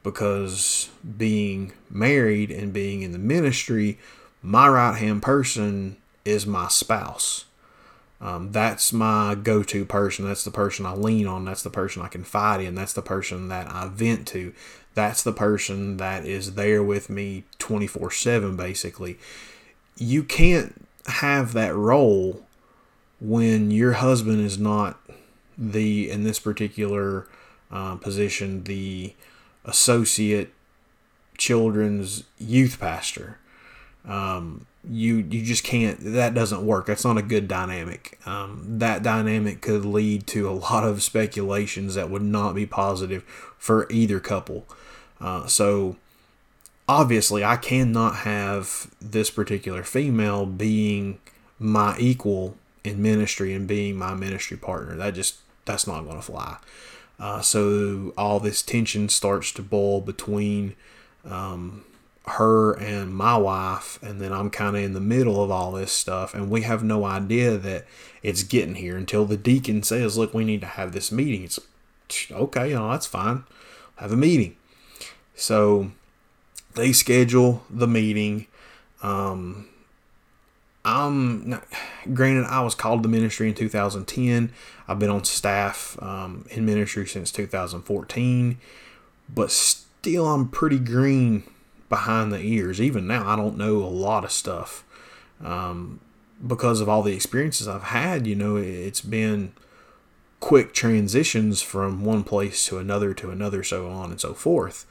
because 0.03 0.89
being 1.17 1.71
married 1.89 2.51
and 2.51 2.73
being 2.73 3.03
in 3.03 3.13
the 3.13 3.19
ministry, 3.19 3.97
my 4.41 4.67
right 4.67 4.97
hand 4.97 5.21
person 5.21 5.95
is 6.25 6.45
my 6.45 6.67
spouse. 6.67 7.45
Um, 8.23 8.53
that's 8.53 8.93
my 8.93 9.35
go 9.35 9.63
to 9.63 9.83
person. 9.83 10.25
That's 10.25 10.45
the 10.45 10.51
person 10.51 10.85
I 10.85 10.93
lean 10.93 11.27
on. 11.27 11.43
That's 11.43 11.61
the 11.61 11.69
person 11.69 12.01
I 12.01 12.07
confide 12.07 12.61
in. 12.61 12.73
That's 12.73 12.93
the 12.93 13.01
person 13.01 13.49
that 13.49 13.69
I 13.69 13.89
vent 13.89 14.25
to. 14.29 14.53
That's 14.95 15.21
the 15.21 15.33
person 15.33 15.97
that 15.97 16.25
is 16.25 16.53
there 16.53 16.81
with 16.81 17.09
me 17.09 17.43
24 17.59 18.11
7, 18.11 18.55
basically. 18.55 19.19
You 19.97 20.23
can't 20.23 20.87
have 21.07 21.51
that 21.51 21.75
role 21.75 22.45
when 23.19 23.71
your 23.71 23.93
husband 23.93 24.39
is 24.39 24.57
not 24.57 24.97
the, 25.57 26.09
in 26.09 26.23
this 26.23 26.39
particular 26.39 27.27
uh, 27.71 27.97
position, 27.97 28.63
the 28.63 29.13
associate 29.65 30.53
children's 31.37 32.23
youth 32.37 32.79
pastor. 32.79 33.37
Um, 34.05 34.65
you 34.89 35.17
you 35.17 35.43
just 35.43 35.63
can't 35.63 35.97
that 35.99 36.33
doesn't 36.33 36.65
work. 36.65 36.85
That's 36.85 37.05
not 37.05 37.17
a 37.17 37.21
good 37.21 37.47
dynamic. 37.47 38.19
Um, 38.25 38.63
that 38.79 39.03
dynamic 39.03 39.61
could 39.61 39.85
lead 39.85 40.27
to 40.27 40.49
a 40.49 40.51
lot 40.51 40.83
of 40.83 41.03
speculations 41.03 41.95
that 41.95 42.09
would 42.09 42.21
not 42.21 42.55
be 42.55 42.65
positive 42.65 43.23
for 43.57 43.87
either 43.89 44.19
couple. 44.19 44.65
Uh, 45.21 45.47
so 45.47 45.95
obviously 46.85 47.45
i 47.45 47.55
cannot 47.55 48.13
have 48.13 48.91
this 48.99 49.29
particular 49.31 49.83
female 49.83 50.45
being 50.45 51.17
my 51.57 51.95
equal 51.97 52.57
in 52.83 53.01
ministry 53.01 53.53
and 53.53 53.67
being 53.67 53.95
my 53.95 54.13
ministry 54.13 54.57
partner. 54.57 54.95
That 54.95 55.13
just 55.13 55.37
that's 55.65 55.87
not 55.87 56.03
going 56.03 56.17
to 56.17 56.21
fly. 56.21 56.57
Uh, 57.19 57.41
so 57.41 58.13
all 58.17 58.39
this 58.39 58.61
tension 58.61 59.07
starts 59.07 59.51
to 59.53 59.61
boil 59.61 60.01
between 60.01 60.75
um, 61.23 61.85
her 62.25 62.73
and 62.73 63.13
my 63.13 63.35
wife, 63.35 64.01
and 64.01 64.21
then 64.21 64.31
I'm 64.31 64.49
kind 64.49 64.77
of 64.77 64.83
in 64.83 64.93
the 64.93 65.01
middle 65.01 65.43
of 65.43 65.51
all 65.51 65.73
this 65.73 65.91
stuff, 65.91 66.33
and 66.33 66.49
we 66.49 66.61
have 66.61 66.83
no 66.83 67.03
idea 67.05 67.57
that 67.57 67.85
it's 68.21 68.43
getting 68.43 68.75
here 68.75 68.95
until 68.95 69.25
the 69.25 69.37
deacon 69.37 69.83
says, 69.83 70.17
"Look, 70.17 70.33
we 70.33 70.45
need 70.45 70.61
to 70.61 70.67
have 70.67 70.93
this 70.93 71.11
meeting." 71.11 71.43
It's 71.43 71.59
okay, 72.31 72.69
you 72.69 72.75
know, 72.75 72.91
that's 72.91 73.07
fine. 73.07 73.43
Have 73.97 74.11
a 74.11 74.17
meeting. 74.17 74.55
So 75.35 75.91
they 76.75 76.93
schedule 76.93 77.63
the 77.69 77.87
meeting. 77.87 78.47
Um, 79.01 79.67
I'm 80.85 81.49
not, 81.49 81.65
granted 82.13 82.45
I 82.45 82.61
was 82.61 82.75
called 82.75 83.03
to 83.03 83.09
ministry 83.09 83.49
in 83.49 83.55
2010. 83.55 84.51
I've 84.87 84.99
been 84.99 85.09
on 85.09 85.23
staff 85.23 85.97
um, 86.01 86.45
in 86.49 86.65
ministry 86.65 87.07
since 87.07 87.31
2014, 87.31 88.57
but 89.33 89.51
still 89.51 90.27
I'm 90.27 90.49
pretty 90.49 90.79
green 90.79 91.43
behind 91.89 92.31
the 92.31 92.39
ears. 92.39 92.81
Even 92.81 93.07
now, 93.07 93.27
I 93.27 93.35
don't 93.35 93.57
know 93.57 93.77
a 93.77 93.85
lot 93.87 94.23
of 94.23 94.31
stuff 94.31 94.83
um, 95.43 95.99
because 96.45 96.81
of 96.81 96.89
all 96.89 97.03
the 97.03 97.13
experiences 97.13 97.67
I've 97.67 97.83
had. 97.83 98.27
You 98.27 98.35
know, 98.35 98.55
it's 98.55 99.01
been 99.01 99.53
quick 100.39 100.73
transitions 100.73 101.61
from 101.61 102.03
one 102.03 102.23
place 102.23 102.65
to 102.65 102.77
another 102.77 103.13
to 103.13 103.31
another, 103.31 103.63
so 103.63 103.87
on 103.87 104.11
and 104.11 104.19
so 104.19 104.33
forth. 104.33 104.85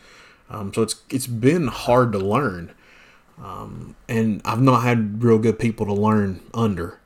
Um, 0.48 0.72
so 0.72 0.82
it's 0.82 0.96
it's 1.10 1.26
been 1.26 1.68
hard 1.68 2.12
to 2.12 2.18
learn, 2.18 2.72
um, 3.42 3.96
and 4.08 4.40
I've 4.44 4.60
not 4.60 4.82
had 4.82 5.22
real 5.22 5.38
good 5.38 5.58
people 5.58 5.86
to 5.86 5.94
learn 5.94 6.40
under. 6.54 6.98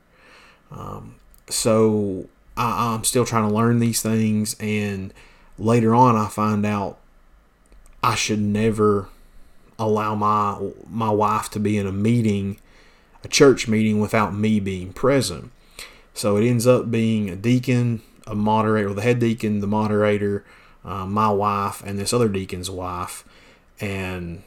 Um, 0.71 1.15
so 1.49 2.27
I, 2.55 2.93
I'm 2.93 3.03
still 3.03 3.25
trying 3.25 3.47
to 3.47 3.53
learn 3.53 3.79
these 3.79 4.01
things, 4.01 4.55
and 4.59 5.13
later 5.57 5.95
on, 5.95 6.15
I 6.15 6.27
find 6.27 6.65
out 6.65 6.99
I 8.03 8.15
should 8.15 8.41
never 8.41 9.09
allow 9.79 10.15
my 10.15 10.71
my 10.89 11.09
wife 11.09 11.49
to 11.51 11.59
be 11.59 11.77
in 11.77 11.87
a 11.87 11.91
meeting, 11.91 12.59
a 13.23 13.27
church 13.27 13.67
meeting 13.67 13.99
without 13.99 14.33
me 14.33 14.59
being 14.59 14.93
present. 14.93 15.51
So 16.13 16.37
it 16.37 16.47
ends 16.47 16.65
up 16.65 16.89
being 16.89 17.29
a 17.29 17.35
deacon, 17.35 18.01
a 18.25 18.35
moderator, 18.35 18.93
the 18.93 19.01
head 19.01 19.19
deacon, 19.19 19.59
the 19.59 19.67
moderator, 19.67 20.43
uh, 20.83 21.05
my 21.05 21.29
wife, 21.29 21.83
and 21.85 21.99
this 21.99 22.11
other 22.11 22.29
deacon's 22.29 22.71
wife, 22.71 23.23
and 23.79 24.41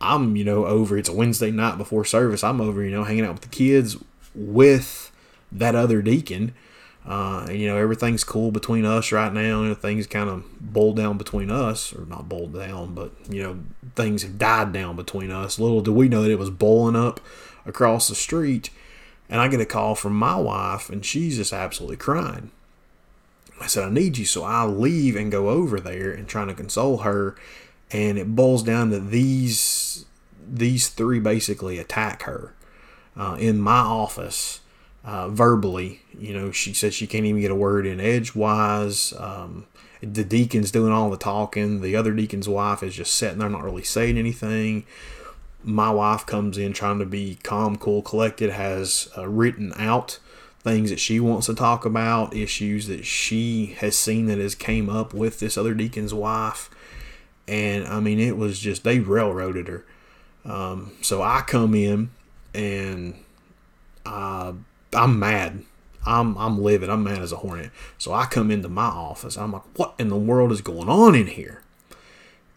I'm 0.00 0.36
you 0.36 0.44
know 0.44 0.66
over. 0.66 0.96
It's 0.96 1.08
a 1.08 1.14
Wednesday 1.14 1.50
night 1.50 1.78
before 1.78 2.04
service. 2.04 2.44
I'm 2.44 2.60
over 2.60 2.82
you 2.82 2.90
know 2.90 3.04
hanging 3.04 3.24
out 3.24 3.34
with 3.34 3.42
the 3.42 3.48
kids 3.48 3.96
with 4.34 5.10
that 5.50 5.74
other 5.74 6.00
deacon 6.00 6.54
uh, 7.06 7.46
and, 7.48 7.58
you 7.58 7.66
know, 7.66 7.76
everything's 7.76 8.24
cool 8.24 8.52
between 8.52 8.84
us 8.84 9.10
right 9.10 9.32
now. 9.32 9.62
and 9.62 9.76
things 9.76 10.06
kind 10.06 10.30
of 10.30 10.44
boiled 10.60 10.96
down 10.96 11.18
between 11.18 11.50
us, 11.50 11.92
or 11.92 12.06
not 12.06 12.28
boiled 12.28 12.54
down, 12.54 12.94
but, 12.94 13.10
you 13.28 13.42
know, 13.42 13.58
things 13.96 14.22
have 14.22 14.38
died 14.38 14.72
down 14.72 14.96
between 14.96 15.30
us. 15.30 15.58
Little 15.58 15.80
do 15.80 15.92
we 15.92 16.08
know 16.08 16.22
that 16.22 16.30
it 16.30 16.38
was 16.38 16.50
boiling 16.50 16.96
up 16.96 17.20
across 17.66 18.08
the 18.08 18.14
street. 18.14 18.70
And 19.28 19.40
I 19.40 19.48
get 19.48 19.60
a 19.60 19.66
call 19.66 19.94
from 19.94 20.14
my 20.14 20.36
wife, 20.36 20.90
and 20.90 21.04
she's 21.04 21.36
just 21.36 21.52
absolutely 21.52 21.96
crying. 21.96 22.50
I 23.60 23.66
said, 23.66 23.84
I 23.84 23.90
need 23.90 24.18
you. 24.18 24.24
So 24.24 24.44
I 24.44 24.64
leave 24.64 25.16
and 25.16 25.32
go 25.32 25.48
over 25.48 25.80
there 25.80 26.12
and 26.12 26.28
trying 26.28 26.48
to 26.48 26.54
console 26.54 26.98
her. 26.98 27.36
And 27.90 28.18
it 28.18 28.34
boils 28.34 28.62
down 28.62 28.90
to 28.90 29.00
these 29.00 30.04
these 30.44 30.88
three 30.88 31.20
basically 31.20 31.78
attack 31.78 32.24
her 32.24 32.52
uh, 33.16 33.36
in 33.38 33.60
my 33.60 33.78
office 33.78 34.60
uh, 35.04 35.28
verbally. 35.28 36.00
You 36.18 36.34
know, 36.34 36.50
she 36.52 36.74
says 36.74 36.94
she 36.94 37.06
can't 37.06 37.24
even 37.24 37.40
get 37.40 37.50
a 37.50 37.56
word 37.56 37.86
in 37.86 38.00
edgewise. 38.00 39.12
Um, 39.18 39.66
the 40.00 40.24
deacon's 40.24 40.70
doing 40.70 40.92
all 40.92 41.10
the 41.10 41.16
talking. 41.16 41.80
The 41.80 41.96
other 41.96 42.12
deacon's 42.12 42.48
wife 42.48 42.82
is 42.82 42.94
just 42.94 43.14
sitting 43.14 43.38
there, 43.38 43.48
not 43.48 43.62
really 43.62 43.84
saying 43.84 44.18
anything. 44.18 44.84
My 45.64 45.90
wife 45.90 46.26
comes 46.26 46.58
in 46.58 46.72
trying 46.72 46.98
to 46.98 47.06
be 47.06 47.38
calm, 47.44 47.76
cool, 47.76 48.02
collected, 48.02 48.50
has 48.50 49.08
uh, 49.16 49.28
written 49.28 49.72
out 49.76 50.18
things 50.60 50.90
that 50.90 51.00
she 51.00 51.20
wants 51.20 51.46
to 51.46 51.54
talk 51.54 51.84
about, 51.84 52.34
issues 52.34 52.86
that 52.86 53.04
she 53.04 53.76
has 53.78 53.96
seen 53.96 54.26
that 54.26 54.38
has 54.38 54.54
came 54.54 54.88
up 54.88 55.12
with 55.14 55.40
this 55.40 55.56
other 55.56 55.74
deacon's 55.74 56.14
wife. 56.14 56.70
And 57.48 57.86
I 57.86 58.00
mean, 58.00 58.20
it 58.20 58.36
was 58.36 58.58
just, 58.58 58.84
they 58.84 59.00
railroaded 59.00 59.68
her. 59.68 59.84
Um, 60.44 60.92
so 61.00 61.22
I 61.22 61.42
come 61.46 61.74
in 61.74 62.10
and 62.54 63.14
uh, 64.04 64.52
I'm 64.94 65.18
mad. 65.18 65.64
I'm 66.04 66.36
I'm 66.36 66.62
livid. 66.62 66.90
I'm 66.90 67.04
mad 67.04 67.22
as 67.22 67.32
a 67.32 67.36
hornet. 67.36 67.70
So 67.98 68.12
I 68.12 68.26
come 68.26 68.50
into 68.50 68.68
my 68.68 68.86
office. 68.86 69.36
I'm 69.36 69.52
like, 69.52 69.62
what 69.76 69.94
in 69.98 70.08
the 70.08 70.16
world 70.16 70.52
is 70.52 70.60
going 70.60 70.88
on 70.88 71.14
in 71.14 71.28
here? 71.28 71.62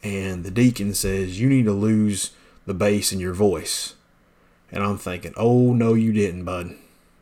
And 0.04 0.44
the 0.44 0.52
deacon 0.52 0.94
says, 0.94 1.40
you 1.40 1.50
need 1.50 1.66
to 1.66 1.72
lose 1.72 2.32
the 2.66 2.74
bass 2.74 3.12
in 3.12 3.20
your 3.20 3.34
voice. 3.34 3.96
And 4.72 4.84
I'm 4.84 4.98
thinking, 4.98 5.34
oh 5.38 5.74
no, 5.74 5.94
you 5.94 6.12
didn't, 6.12 6.44
bud. 6.44 6.76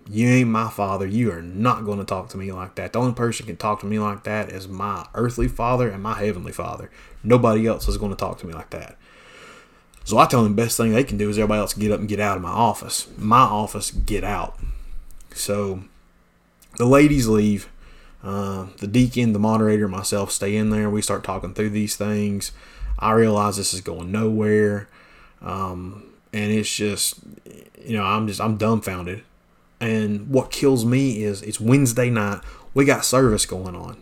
You 0.10 0.28
ain't 0.28 0.50
my 0.50 0.70
father. 0.70 1.08
You 1.08 1.32
are 1.32 1.42
not 1.42 1.86
going 1.86 2.00
to 2.00 2.04
talk 2.04 2.28
to 2.30 2.38
me 2.38 2.52
like 2.52 2.76
that. 2.76 2.92
The 2.92 3.00
only 3.00 3.14
person 3.14 3.46
can 3.46 3.56
talk 3.56 3.80
to 3.80 3.86
me 3.86 4.00
like 4.00 4.24
that 4.24 4.50
is 4.50 4.68
my 4.68 5.08
earthly 5.14 5.48
father 5.48 5.90
and 5.90 6.04
my 6.04 6.16
heavenly 6.16 6.52
father. 6.52 6.92
Nobody 7.24 7.66
else 7.68 7.88
is 7.88 7.98
going 7.98 8.12
to 8.12 8.18
talk 8.18 8.38
to 8.40 8.48
me 8.48 8.54
like 8.54 8.72
that. 8.72 8.98
So 10.04 10.18
I 10.18 10.26
tell 10.26 10.44
them 10.44 10.56
the 10.56 10.62
best 10.62 10.76
thing 10.76 10.92
they 10.92 11.06
can 11.06 11.18
do 11.18 11.30
is 11.30 11.38
everybody 11.38 11.62
else 11.62 11.74
get 11.74 11.92
up 11.92 12.02
and 12.02 12.10
get 12.10 12.20
out 12.20 12.36
of 12.36 12.44
my 12.44 12.50
office. 12.50 13.08
My 13.18 13.40
office, 13.40 13.92
get 13.92 14.26
out. 14.26 14.60
So 15.34 15.84
the 16.78 16.86
ladies 16.86 17.28
leave. 17.28 17.70
Uh, 18.24 18.68
the 18.78 18.88
deacon, 18.88 19.34
the 19.34 19.40
moderator, 19.40 19.88
myself 19.88 20.32
stay 20.32 20.56
in 20.56 20.70
there. 20.70 20.90
We 20.90 21.02
start 21.02 21.26
talking 21.26 21.54
through 21.54 21.72
these 21.72 21.98
things. 21.98 22.54
I 22.98 23.12
realize 23.12 23.58
this 23.58 23.74
is 23.74 23.82
going 23.82 24.12
nowhere. 24.14 24.88
Um, 25.42 26.06
and 26.32 26.52
it's 26.52 26.74
just, 26.74 27.16
you 27.84 27.98
know, 27.98 28.04
I'm 28.06 28.28
just, 28.28 28.40
I'm 28.40 28.56
dumbfounded. 28.56 29.24
And 29.82 30.30
what 30.30 30.52
kills 30.52 30.86
me 30.86 31.24
is 31.24 31.42
it's 31.42 31.60
Wednesday 31.60 32.10
night. 32.10 32.40
We 32.74 32.86
got 32.86 33.04
service 33.04 33.46
going 33.46 33.76
on. 33.76 33.98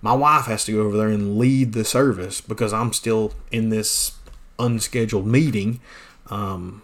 my 0.00 0.14
wife 0.14 0.44
has 0.46 0.64
to 0.64 0.72
go 0.72 0.82
over 0.82 0.96
there 0.96 1.08
and 1.08 1.36
lead 1.36 1.72
the 1.72 1.84
service 1.84 2.40
because 2.40 2.72
I'm 2.72 2.92
still 2.92 3.32
in 3.50 3.70
this 3.70 4.12
unscheduled 4.58 5.26
meeting. 5.26 5.80
Um, 6.28 6.82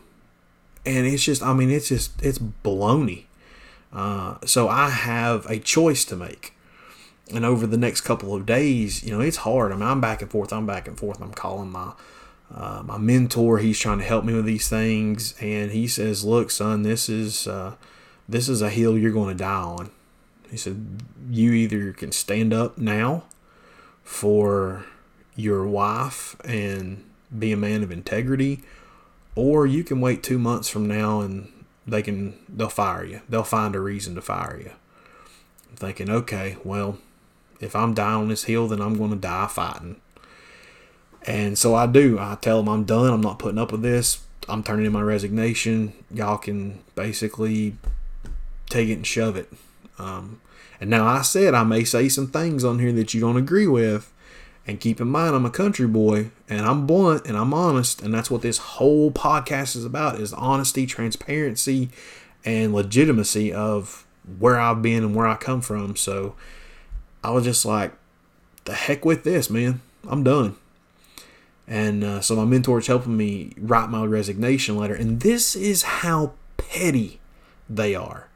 and 0.85 1.07
it's 1.07 1.23
just, 1.23 1.41
I 1.41 1.53
mean, 1.53 1.71
it's 1.71 1.89
just, 1.89 2.21
it's 2.21 2.39
baloney. 2.39 3.27
Uh, 3.93 4.37
so 4.45 4.69
I 4.69 4.89
have 4.91 5.47
a 5.47 5.59
choice 5.59 6.05
to 6.07 6.17
make. 6.17 6.55
And 7.33 7.45
over 7.45 7.67
the 7.67 7.77
next 7.77 8.03
couple 8.03 8.35
of 8.35 8.47
days, 8.47 9.03
you 9.05 9.11
know, 9.11 9.21
it's 9.21 9.39
hard. 9.39 9.73
I 9.73 9.77
mean, 9.77 9.85
I'm 9.85 10.01
back 10.01 10.23
and 10.23 10.31
forth. 10.31 10.53
I'm 10.53 10.67
back 10.67 10.89
and 10.89 10.99
forth. 10.99 11.21
I'm 11.21 11.33
calling 11.33 11.71
my 11.71 11.93
uh, 12.55 12.83
my 12.85 12.99
mentor. 12.99 13.59
He's 13.59 13.79
trying 13.79 13.99
to 13.99 14.05
help 14.05 14.25
me 14.25 14.35
with 14.35 14.45
these 14.45 14.69
things, 14.69 15.35
and 15.41 15.71
he 15.71 15.87
says, 15.87 16.25
"Look, 16.25 16.51
son, 16.51 16.83
this 16.83 17.09
is 17.09 17.47
uh, 17.47 17.77
this 18.29 18.49
is 18.49 18.61
a 18.61 18.69
hill 18.71 18.99
you're 18.99 19.13
going 19.13 19.37
to 19.37 19.43
die 19.43 19.63
on." 19.63 19.91
He 20.51 20.57
said, 20.59 21.03
"You 21.31 21.53
either 21.53 21.93
can 21.93 22.13
stand 22.13 22.53
up 22.53 22.77
now 22.77 23.25
for 24.03 24.85
your 25.35 25.67
wife 25.67 26.37
and 26.45 27.05
be 27.37 27.53
a 27.53 27.57
man 27.57 27.83
of 27.83 27.91
integrity, 27.91 28.63
or 29.35 29.67
you 29.67 29.83
can 29.83 30.01
wait 30.01 30.23
two 30.23 30.39
months 30.39 30.69
from 30.69 30.87
now 30.87 31.21
and 31.21 31.51
they 31.87 32.03
can 32.03 32.39
they'll 32.49 32.69
fire 32.69 33.05
you. 33.05 33.21
They'll 33.29 33.45
find 33.45 33.75
a 33.75 33.81
reason 33.81 34.15
to 34.15 34.23
fire 34.23 34.59
you." 34.59 34.73
I'm 35.71 35.77
thinking, 35.77 36.11
okay, 36.11 36.57
well, 36.65 36.99
if 37.61 37.75
I'm 37.75 37.95
dying 37.95 38.23
on 38.23 38.29
this 38.29 38.45
hill, 38.45 38.69
then 38.69 38.81
I'm 38.81 38.99
going 38.99 39.11
to 39.11 39.17
die 39.17 39.47
fighting. 39.47 39.97
And 41.27 41.57
so 41.57 41.75
I 41.75 41.87
do. 41.87 42.19
I 42.19 42.37
tell 42.41 42.59
them 42.59 42.69
I'm 42.69 42.85
done. 42.85 43.13
I'm 43.13 43.21
not 43.21 43.39
putting 43.39 43.59
up 43.59 43.73
with 43.73 43.83
this. 43.83 44.25
I'm 44.49 44.63
turning 44.63 44.87
in 44.87 44.93
my 44.93 45.03
resignation. 45.03 45.93
Y'all 46.11 46.37
can 46.37 46.81
basically 46.95 47.77
take 48.69 48.89
it 48.89 48.95
and 48.95 49.07
shove 49.07 49.37
it. 49.37 49.51
Um, 49.99 50.41
and 50.81 50.91
now 50.91 51.07
I 51.07 51.23
said 51.23 51.55
I 51.55 51.63
may 51.63 51.85
say 51.85 52.09
some 52.09 52.27
things 52.27 52.65
on 52.65 52.81
here 52.81 52.93
that 52.93 53.15
you 53.15 53.21
don't 53.21 53.37
agree 53.37 53.69
with. 53.69 54.13
And 54.67 54.79
keep 54.79 55.01
in 55.01 55.09
mind, 55.09 55.35
I'm 55.35 55.45
a 55.45 55.51
country 55.51 55.89
boy, 55.89 56.31
and 56.49 56.65
I'm 56.65 56.87
blunt, 56.87 57.27
and 57.27 57.37
I'm 57.37 57.53
honest, 57.53 58.01
and 58.01 58.15
that's 58.15 58.31
what 58.31 58.43
this 58.43 58.59
whole 58.59 59.11
podcast 59.11 59.75
is 59.75 59.85
about: 59.85 60.21
is 60.21 60.33
honesty, 60.33 60.87
transparency, 60.87 61.91
and 62.45 62.73
legitimacy 62.73 63.53
of 63.53 64.07
where 64.39 64.61
I've 64.61 64.83
been 64.83 65.03
and 65.05 65.15
where 65.15 65.27
I 65.27 65.35
come 65.35 65.61
from. 65.61 65.97
So 65.97 66.35
I 67.25 67.31
was 67.31 67.45
just 67.45 67.65
like, 67.65 67.93
the 68.65 68.75
heck 68.75 69.05
with 69.05 69.25
this, 69.25 69.51
man. 69.51 69.81
I'm 70.09 70.23
done. 70.23 70.57
And 71.67 72.05
uh, 72.05 72.21
so 72.21 72.37
my 72.37 72.45
mentor's 72.45 72.87
helping 72.87 73.17
me 73.17 73.53
write 73.57 73.89
my 73.89 74.05
resignation 74.05 74.77
letter. 74.77 74.95
And 74.95 75.21
this 75.21 75.55
is 75.55 75.83
how 75.83 76.33
petty 76.57 77.21
they 77.69 77.95
are. 77.95 78.29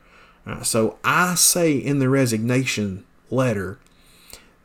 Uh, 0.46 0.62
so 0.62 0.98
I 1.04 1.34
say 1.34 1.76
in 1.76 1.98
the 1.98 2.08
resignation 2.08 3.04
letter, 3.30 3.78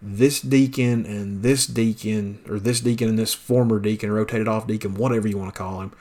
this 0.01 0.41
deacon 0.41 1.05
and 1.05 1.43
this 1.43 1.67
deacon, 1.67 2.39
or 2.49 2.59
this 2.59 2.81
deacon 2.81 3.09
and 3.09 3.19
this 3.19 3.33
former 3.33 3.79
deacon, 3.79 4.11
rotated 4.11 4.47
off 4.47 4.67
deacon, 4.67 4.95
whatever 4.95 5.27
you 5.27 5.37
want 5.37 5.53
to 5.53 5.57
call 5.57 5.81
him, 5.81 5.93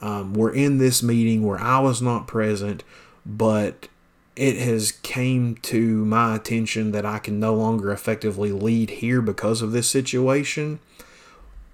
um, 0.00 0.34
were 0.34 0.52
in 0.52 0.78
this 0.78 1.02
meeting 1.02 1.46
where 1.46 1.58
I 1.58 1.78
was 1.80 2.02
not 2.02 2.26
present, 2.26 2.84
but 3.24 3.88
it 4.36 4.56
has 4.56 4.92
came 4.92 5.56
to 5.56 6.04
my 6.04 6.36
attention 6.36 6.92
that 6.92 7.04
I 7.04 7.18
can 7.18 7.40
no 7.40 7.54
longer 7.54 7.90
effectively 7.90 8.52
lead 8.52 8.90
here 8.90 9.20
because 9.20 9.62
of 9.62 9.72
this 9.72 9.90
situation. 9.90 10.78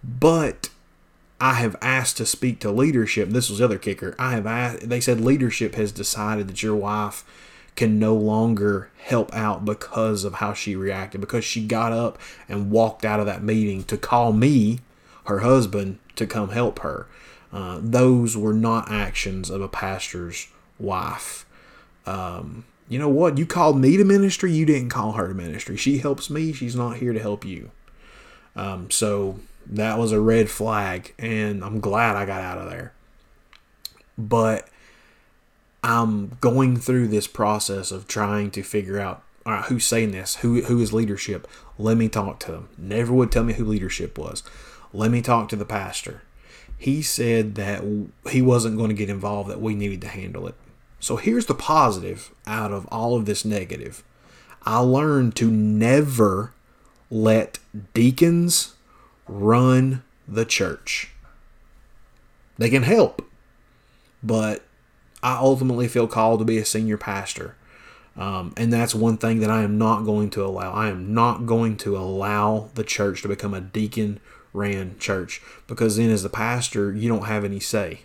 But 0.03 0.71
I 1.41 1.55
have 1.55 1.77
asked 1.83 2.17
to 2.19 2.27
speak 2.27 2.61
to 2.61 2.71
leadership. 2.71 3.29
This 3.29 3.51
was 3.51 3.59
the 3.59 3.67
other 3.67 3.79
kicker. 3.79 4.15
I 4.19 4.33
have 4.33 4.47
asked, 4.47 4.89
they 4.89 5.01
said 5.01 5.21
leadership 5.21 5.75
has 5.75 5.93
decided 5.93 6.49
that 6.49 6.63
your 6.63 6.77
wife 6.77 7.25
can 7.77 7.99
no 7.99 8.15
longer 8.15 8.91
help 8.99 9.35
out 9.35 9.65
because 9.65 10.25
of 10.25 10.35
how 10.35 10.53
she 10.53 10.77
reacted, 10.77 11.21
because 11.21 11.45
she 11.45 11.67
got 11.67 11.93
up 11.93 12.19
and 12.49 12.71
walked 12.71 13.05
out 13.05 13.21
of 13.21 13.27
that 13.27 13.43
meeting 13.43 13.83
to 13.85 13.97
call 13.97 14.33
me, 14.33 14.81
her 15.25 15.41
husband, 15.41 15.99
to 16.17 16.27
come 16.27 16.51
help 16.51 16.81
her. 16.81 17.07
Uh, 17.53 17.79
those 17.81 18.37
were 18.37 18.55
not 18.55 18.91
actions 18.91 19.51
of 19.51 19.61
a 19.61 19.69
pastor's 19.69 20.49
wife. 20.79 21.47
Um, 22.07 22.65
you 22.89 22.99
know 22.99 23.09
what? 23.09 23.39
You 23.39 23.47
called 23.47 23.79
me 23.79 23.97
to 23.97 24.05
ministry. 24.05 24.53
You 24.53 24.67
didn't 24.67 24.91
call 24.91 25.13
her 25.13 25.29
to 25.29 25.35
ministry. 25.35 25.77
She 25.77 25.99
helps 25.99 26.29
me. 26.29 26.53
She's 26.53 26.77
not 26.77 26.99
here 26.99 27.13
to 27.13 27.21
help 27.21 27.45
you. 27.45 27.71
Um, 28.57 28.91
so 28.91 29.41
that 29.67 29.99
was 29.99 30.13
a 30.13 30.21
red 30.21 30.51
flag, 30.51 31.15
and 31.19 31.65
I'm 31.65 31.81
glad 31.81 32.17
I 32.17 32.27
got 32.27 32.41
out 32.41 32.59
of 32.59 32.71
there. 32.71 32.93
But 34.17 34.69
I'm 35.85 36.39
going 36.41 36.79
through 36.79 37.09
this 37.09 37.27
process 37.27 37.93
of 37.93 38.09
trying 38.09 38.51
to 38.53 38.63
figure 38.63 38.99
out 38.99 39.23
all 39.47 39.53
right, 39.53 39.65
who's 39.67 39.85
saying 39.85 40.13
this? 40.13 40.37
Who 40.37 40.63
who 40.63 40.81
is 40.81 40.95
leadership? 40.95 41.47
Let 41.79 41.99
me 41.99 42.09
talk 42.09 42.41
to 42.41 42.53
them. 42.53 42.71
Never 42.79 43.13
would 43.13 43.31
tell 43.31 43.45
me 43.45 43.53
who 43.53 43.65
leadership 43.67 44.17
was. 44.17 44.43
Let 44.95 45.11
me 45.11 45.21
talk 45.21 45.51
to 45.51 45.57
the 45.57 45.67
pastor. 45.67 46.23
He 46.79 47.03
said 47.03 47.55
that 47.57 47.85
he 48.31 48.41
wasn't 48.41 48.79
going 48.79 48.89
to 48.89 48.95
get 48.95 49.11
involved, 49.11 49.51
that 49.51 49.61
we 49.61 49.75
needed 49.75 50.01
to 50.01 50.09
handle 50.09 50.47
it. 50.47 50.55
So 51.01 51.17
here's 51.17 51.47
the 51.47 51.55
positive 51.55 52.33
out 52.47 52.73
of 52.73 52.87
all 52.87 53.15
of 53.17 53.27
this 53.27 53.45
negative. 53.45 54.03
I 54.63 54.79
learned 54.79 55.37
to 55.37 55.51
never 55.51 56.55
let 57.11 57.59
deacons 57.93 58.75
run 59.29 60.03
the 60.27 60.47
church. 60.47 61.11
They 62.57 62.71
can 62.71 62.85
help, 62.85 63.29
but 64.23 64.65
I 65.25 65.39
ultimately 65.39 65.89
feel 65.89 66.07
called 66.07 66.41
to 66.41 66.45
be 66.45 66.59
a 66.59 66.67
senior 66.67 66.99
pastor. 66.99 67.57
Um, 68.15 68.53
and 68.59 68.71
that's 68.71 68.95
one 68.95 69.17
thing 69.17 69.41
that 69.41 69.51
I 69.51 69.63
am 69.63 69.79
not 69.79 70.03
going 70.05 70.29
to 70.31 70.45
allow. 70.45 70.71
I 70.71 70.89
am 70.89 71.15
not 71.15 71.47
going 71.47 71.79
to 71.79 71.97
allow 71.97 72.69
the 72.75 72.85
church 72.85 73.23
to 73.23 73.29
become 73.29 73.55
a 73.55 73.61
deacon 73.61 74.21
ran 74.53 74.99
church 74.99 75.41
because 75.67 75.97
then, 75.97 76.11
as 76.11 76.23
the 76.23 76.29
pastor, 76.29 76.93
you 76.93 77.09
don't 77.09 77.25
have 77.25 77.43
any 77.43 77.59
say. 77.59 78.03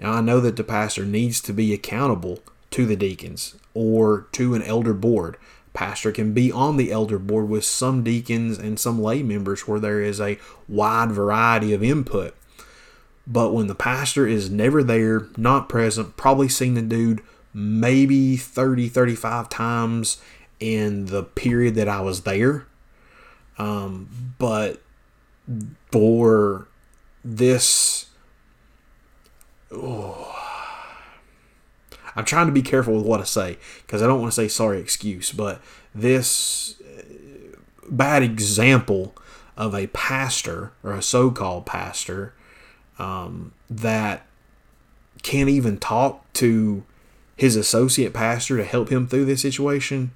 Now, 0.00 0.12
I 0.12 0.20
know 0.20 0.40
that 0.40 0.56
the 0.56 0.64
pastor 0.64 1.04
needs 1.04 1.40
to 1.42 1.52
be 1.52 1.74
accountable 1.74 2.38
to 2.70 2.86
the 2.86 2.96
deacons 2.96 3.56
or 3.74 4.28
to 4.32 4.54
an 4.54 4.62
elder 4.62 4.94
board. 4.94 5.36
Pastor 5.72 6.12
can 6.12 6.32
be 6.32 6.52
on 6.52 6.76
the 6.76 6.92
elder 6.92 7.18
board 7.18 7.48
with 7.48 7.64
some 7.64 8.04
deacons 8.04 8.58
and 8.58 8.78
some 8.78 9.02
lay 9.02 9.24
members 9.24 9.66
where 9.66 9.80
there 9.80 10.00
is 10.00 10.20
a 10.20 10.38
wide 10.68 11.10
variety 11.10 11.74
of 11.74 11.82
input. 11.82 12.34
But 13.26 13.52
when 13.52 13.68
the 13.68 13.74
pastor 13.74 14.26
is 14.26 14.50
never 14.50 14.82
there, 14.82 15.28
not 15.36 15.68
present, 15.68 16.16
probably 16.16 16.48
seen 16.48 16.74
the 16.74 16.82
dude 16.82 17.22
maybe 17.54 18.36
30, 18.36 18.88
35 18.88 19.48
times 19.48 20.20
in 20.60 21.06
the 21.06 21.22
period 21.22 21.76
that 21.76 21.88
I 21.88 22.00
was 22.00 22.22
there. 22.22 22.66
Um, 23.56 24.34
but 24.38 24.82
for 25.92 26.66
this 27.24 28.06
oh, 29.70 30.30
I'm 32.16 32.24
trying 32.24 32.46
to 32.46 32.52
be 32.52 32.62
careful 32.62 32.94
with 32.94 33.06
what 33.06 33.20
I 33.20 33.24
say 33.24 33.58
because 33.82 34.02
I 34.02 34.06
don't 34.06 34.20
want 34.20 34.32
to 34.32 34.36
say 34.36 34.48
sorry 34.48 34.80
excuse, 34.80 35.32
but 35.32 35.60
this 35.94 36.80
uh, 36.80 37.02
bad 37.88 38.22
example 38.22 39.14
of 39.56 39.74
a 39.74 39.86
pastor 39.88 40.72
or 40.82 40.92
a 40.92 41.02
so-called 41.02 41.66
pastor 41.66 42.34
um, 42.98 43.52
that 43.70 44.26
can't 45.22 45.48
even 45.48 45.78
talk 45.78 46.32
to 46.34 46.84
his 47.36 47.56
associate 47.56 48.12
pastor 48.12 48.56
to 48.56 48.64
help 48.64 48.90
him 48.90 49.06
through 49.06 49.24
this 49.24 49.42
situation. 49.42 50.12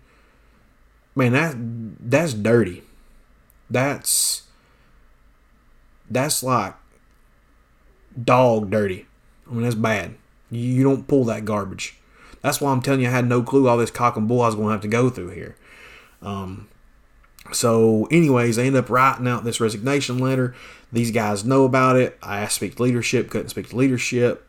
Man, 1.15 1.33
that 1.33 1.57
that's 2.11 2.35
dirty. 2.35 2.83
That's 3.71 4.43
that's 6.11 6.43
like 6.43 6.75
dog 8.23 8.71
dirty. 8.71 9.07
I 9.49 9.55
mean, 9.55 9.63
that's 9.63 9.75
bad. 9.75 10.15
You 10.51 10.83
don't 10.83 11.09
pull 11.09 11.25
that 11.25 11.45
garbage. 11.45 11.97
That's 12.43 12.61
why 12.61 12.71
I'm 12.71 12.83
telling 12.83 13.01
you, 13.01 13.09
I 13.09 13.13
had 13.13 13.27
no 13.27 13.43
clue 13.43 13.69
all 13.69 13.77
this 13.77 13.91
cock 13.91 14.17
and 14.17 14.29
bull 14.29 14.43
I 14.43 14.47
was 14.47 14.55
going 14.55 14.69
to 14.69 14.73
have 14.73 14.81
to 14.83 14.89
go 14.89 15.11
through 15.11 15.31
here. 15.31 15.57
Um, 16.23 16.69
so, 17.53 18.07
anyways, 18.11 18.59
I 18.59 18.65
end 18.65 18.77
up 18.77 18.91
writing 18.91 19.29
out 19.29 19.45
this 19.45 19.61
resignation 19.61 20.19
letter. 20.19 20.55
These 20.93 21.11
guys 21.11 21.45
know 21.45 21.65
about 21.65 21.97
it. 21.97 22.19
I 22.23 22.47
speak 22.49 22.77
to 22.77 22.83
leadership, 22.83 23.31
couldn't 23.31 23.51
speak 23.51 23.71
to 23.71 23.77
leadership. 23.77 24.47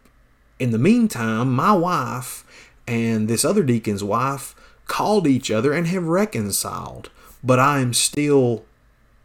In 0.60 0.72
the 0.72 0.78
meantime, 0.78 1.54
my 1.54 1.74
wife 1.74 2.46
and 2.88 3.28
this 3.28 3.46
other 3.46 3.64
deacon's 3.64 4.04
wife 4.04 4.56
called 4.88 5.28
each 5.28 5.52
other 5.52 5.72
and 5.72 5.88
have 5.88 6.06
reconciled, 6.06 7.10
but 7.44 7.60
I 7.60 7.80
am 7.80 7.94
still 7.94 8.66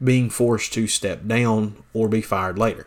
being 0.03 0.31
forced 0.31 0.73
to 0.75 0.87
step 0.87 1.27
down 1.27 1.83
or 1.93 2.09
be 2.09 2.21
fired 2.21 2.59
later. 2.59 2.87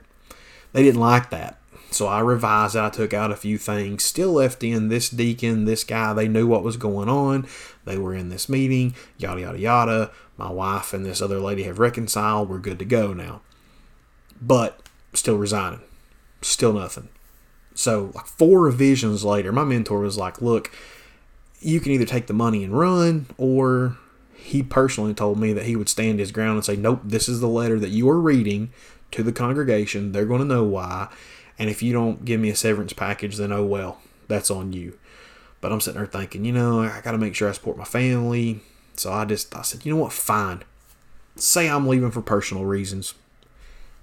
They 0.73 0.83
didn't 0.83 1.01
like 1.01 1.29
that. 1.31 1.57
So 1.91 2.07
I 2.07 2.19
revised 2.19 2.75
it. 2.75 2.81
I 2.81 2.89
took 2.89 3.13
out 3.13 3.31
a 3.31 3.35
few 3.35 3.57
things, 3.57 4.03
still 4.03 4.33
left 4.33 4.63
in 4.63 4.89
this 4.89 5.09
deacon, 5.09 5.65
this 5.65 5.83
guy. 5.83 6.13
They 6.13 6.27
knew 6.27 6.45
what 6.45 6.63
was 6.63 6.77
going 6.77 7.09
on. 7.09 7.47
They 7.85 7.97
were 7.97 8.13
in 8.13 8.29
this 8.29 8.49
meeting, 8.49 8.93
yada, 9.17 9.41
yada, 9.41 9.59
yada. 9.59 10.11
My 10.37 10.51
wife 10.51 10.93
and 10.93 11.05
this 11.05 11.21
other 11.21 11.39
lady 11.39 11.63
have 11.63 11.79
reconciled. 11.79 12.49
We're 12.49 12.59
good 12.59 12.79
to 12.79 12.85
go 12.85 13.13
now. 13.13 13.41
But 14.41 14.81
still 15.13 15.37
resigning. 15.37 15.81
Still 16.41 16.73
nothing. 16.73 17.09
So, 17.73 18.11
like 18.15 18.25
four 18.25 18.61
revisions 18.61 19.23
later, 19.23 19.51
my 19.51 19.63
mentor 19.63 19.99
was 19.99 20.17
like, 20.17 20.41
Look, 20.41 20.71
you 21.59 21.79
can 21.79 21.91
either 21.91 22.05
take 22.05 22.27
the 22.27 22.33
money 22.33 22.63
and 22.63 22.77
run, 22.77 23.27
or 23.37 23.97
he 24.35 24.61
personally 24.63 25.13
told 25.13 25.39
me 25.39 25.53
that 25.53 25.65
he 25.65 25.75
would 25.75 25.89
stand 25.89 26.19
his 26.19 26.31
ground 26.31 26.57
and 26.57 26.65
say, 26.65 26.75
Nope, 26.75 27.01
this 27.03 27.29
is 27.29 27.39
the 27.39 27.47
letter 27.47 27.79
that 27.79 27.89
you 27.89 28.09
are 28.09 28.19
reading 28.19 28.71
to 29.11 29.23
the 29.23 29.31
congregation. 29.31 30.11
They're 30.11 30.25
going 30.25 30.41
to 30.41 30.47
know 30.47 30.63
why. 30.63 31.09
And 31.59 31.69
if 31.69 31.81
you 31.81 31.93
don't 31.93 32.25
give 32.25 32.39
me 32.39 32.49
a 32.49 32.55
severance 32.55 32.93
package, 32.93 33.37
then 33.37 33.51
oh 33.51 33.65
well, 33.65 33.99
that's 34.27 34.51
on 34.51 34.73
you. 34.73 34.97
But 35.59 35.71
I'm 35.71 35.81
sitting 35.81 35.99
there 35.99 36.07
thinking, 36.07 36.45
you 36.45 36.51
know, 36.51 36.81
I 36.81 37.01
got 37.01 37.11
to 37.11 37.17
make 37.17 37.35
sure 37.35 37.49
I 37.49 37.53
support 37.53 37.77
my 37.77 37.83
family. 37.83 38.61
So 38.95 39.11
I 39.11 39.25
just, 39.25 39.55
I 39.55 39.61
said, 39.63 39.85
you 39.85 39.93
know 39.93 40.01
what, 40.01 40.13
fine. 40.13 40.63
Say 41.35 41.69
I'm 41.69 41.87
leaving 41.87 42.11
for 42.11 42.21
personal 42.21 42.65
reasons. 42.65 43.13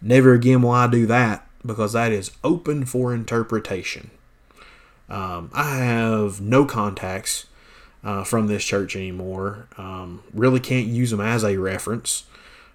Never 0.00 0.34
again 0.34 0.62
will 0.62 0.70
I 0.70 0.86
do 0.86 1.06
that 1.06 1.48
because 1.64 1.92
that 1.92 2.12
is 2.12 2.30
open 2.42 2.84
for 2.84 3.14
interpretation. 3.14 4.10
Um, 5.08 5.50
I 5.52 5.76
have 5.76 6.40
no 6.40 6.64
contacts 6.64 7.46
uh, 8.02 8.24
from 8.24 8.46
this 8.46 8.64
church 8.64 8.96
anymore. 8.96 9.68
Um, 9.78 10.22
really 10.32 10.60
can't 10.60 10.86
use 10.86 11.10
them 11.10 11.20
as 11.20 11.44
a 11.44 11.56
reference, 11.56 12.24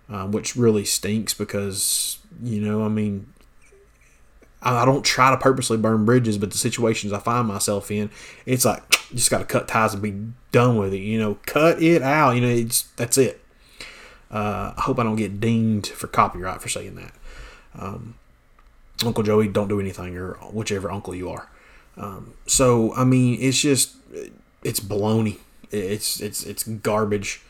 uh, 0.10 0.26
which 0.26 0.56
really 0.56 0.86
stinks 0.86 1.34
because, 1.34 2.20
you 2.42 2.62
know, 2.62 2.84
I 2.84 2.88
mean, 2.88 3.28
I 4.62 4.84
don't 4.84 5.04
try 5.06 5.32
to 5.32 5.38
purposely 5.38 5.78
burn 5.78 6.04
bridges, 6.06 6.38
but 6.38 6.52
the 6.52 6.58
situations 6.58 7.14
I 7.14 7.20
find 7.20 7.48
myself 7.48 7.90
in, 7.92 8.10
it's 8.46 8.66
like 8.66 8.90
just 9.14 9.32
got 9.32 9.40
to 9.40 9.46
cut 9.46 9.68
ties 9.68 9.94
and 9.94 10.04
be 10.04 10.14
done 10.52 10.78
with 10.78 10.94
it. 10.94 11.00
You 11.00 11.20
know, 11.20 11.38
cut 11.46 11.82
it 11.82 12.02
out. 12.02 12.32
You 12.32 12.42
know, 12.42 12.50
it's 12.50 12.84
that's 12.98 13.18
it. 13.18 13.42
Uh, 14.32 14.74
I 14.78 14.82
hope 14.82 15.00
I 15.00 15.04
don't 15.04 15.16
get 15.16 15.40
dinged 15.40 15.88
for 15.88 16.08
copyright 16.08 16.62
for 16.62 16.70
saying 16.70 16.96
that. 16.96 17.14
Um, 17.74 18.16
Uncle 19.06 19.24
Joey, 19.24 19.48
don't 19.48 19.70
do 19.70 19.80
anything, 19.80 20.18
or 20.18 20.34
whichever 20.52 20.92
uncle 20.92 21.16
you 21.16 21.30
are. 21.30 21.50
Um, 21.98 22.34
so 22.46 22.94
I 22.96 23.06
mean, 23.06 23.38
it's 23.42 23.60
just 23.60 23.96
it's 24.64 24.80
baloney. 24.80 25.38
It's 25.72 26.20
it's 26.20 26.44
it's 26.44 26.64
garbage. 26.64 27.42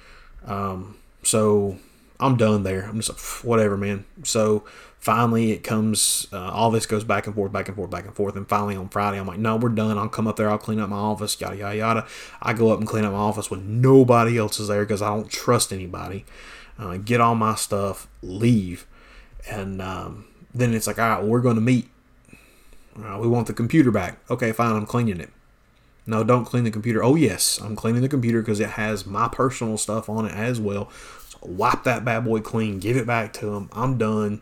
Um, 0.46 0.98
so 1.24 1.78
I'm 2.20 2.36
done 2.36 2.64
there. 2.64 2.84
I'm 2.84 3.00
just 3.00 3.10
like, 3.10 3.20
whatever, 3.46 3.78
man. 3.78 4.06
So 4.24 4.66
finally, 5.00 5.52
it 5.52 5.64
comes. 5.64 6.28
Uh, 6.34 6.52
all 6.52 6.70
this 6.70 6.86
goes 6.86 7.04
back 7.04 7.28
and 7.28 7.36
forth, 7.36 7.52
back 7.52 7.68
and 7.68 7.76
forth, 7.76 7.90
back 7.90 8.06
and 8.06 8.16
forth, 8.16 8.36
and 8.36 8.48
finally 8.48 8.76
on 8.76 8.90
Friday, 8.90 9.18
I'm 9.18 9.28
like, 9.28 9.40
no, 9.40 9.56
we're 9.56 9.70
done. 9.70 9.98
I'll 9.98 10.10
come 10.10 10.28
up 10.28 10.36
there. 10.36 10.50
I'll 10.50 10.58
clean 10.58 10.80
up 10.80 10.90
my 10.90 10.98
office. 10.98 11.40
Yada 11.40 11.56
yada 11.56 11.78
yada. 11.78 12.08
I 12.42 12.54
go 12.54 12.72
up 12.72 12.80
and 12.80 12.88
clean 12.88 13.06
up 13.06 13.14
my 13.14 13.20
office 13.20 13.50
when 13.50 13.82
nobody 13.82 14.38
else 14.38 14.60
is 14.60 14.68
there 14.68 14.84
because 14.84 15.02
I 15.02 15.10
don't 15.10 15.30
trust 15.30 15.72
anybody. 15.72 16.26
Uh, 16.78 16.98
get 16.98 17.22
all 17.22 17.36
my 17.36 17.56
stuff, 17.56 18.08
leave, 18.22 18.86
and 19.50 19.82
um, 19.82 20.26
then 20.54 20.74
it's 20.74 20.88
like, 20.88 21.00
all 21.00 21.10
right, 21.10 21.20
well, 21.20 21.28
we're 21.30 21.42
going 21.42 21.56
to 21.56 21.62
meet. 21.62 21.90
we 22.96 23.28
want 23.28 23.48
the 23.48 23.54
computer 23.54 23.92
back. 23.92 24.20
Okay, 24.30 24.52
fine. 24.52 24.76
I'm 24.76 24.86
cleaning 24.86 25.20
it. 25.20 25.30
No, 26.06 26.24
don't 26.24 26.46
clean 26.46 26.64
the 26.64 26.72
computer. 26.72 27.04
Oh 27.04 27.16
yes, 27.16 27.60
I'm 27.62 27.76
cleaning 27.76 28.02
the 28.02 28.10
computer 28.10 28.42
because 28.42 28.60
it 28.60 28.72
has 28.72 29.06
my 29.06 29.28
personal 29.28 29.78
stuff 29.78 30.10
on 30.10 30.26
it 30.26 30.34
as 30.34 30.60
well 30.60 30.90
wipe 31.42 31.84
that 31.84 32.06
bad 32.06 32.26
boy 32.26 32.40
clean, 32.42 32.80
give 32.80 32.98
it 32.98 33.08
back 33.08 33.34
to 33.34 33.48
them. 33.48 33.70
I'm 33.74 33.98
done. 33.98 34.42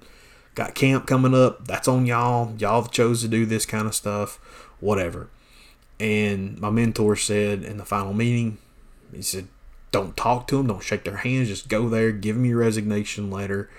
Got 0.56 0.76
camp 0.76 1.06
coming 1.06 1.36
up. 1.36 1.68
That's 1.68 1.88
on 1.88 2.06
y'all. 2.06 2.56
Y'all 2.58 2.86
chose 2.86 3.22
to 3.22 3.28
do 3.28 3.46
this 3.46 3.66
kind 3.66 3.88
of 3.88 3.94
stuff. 3.94 4.38
Whatever. 4.80 5.30
And 6.00 6.60
my 6.60 6.70
mentor 6.70 7.16
said 7.16 7.64
in 7.64 7.78
the 7.78 7.86
final 7.86 8.14
meeting, 8.14 8.58
he 9.14 9.22
said, 9.22 9.48
don't 9.92 10.18
talk 10.18 10.48
to 10.48 10.58
them, 10.58 10.68
don't 10.68 10.84
shake 10.84 11.06
their 11.06 11.18
hands, 11.18 11.48
just 11.48 11.70
go 11.70 11.90
there, 11.90 12.12
give 12.12 12.36
them 12.36 12.46
your 12.46 12.60
resignation 12.60 13.32
letter, 13.32 13.70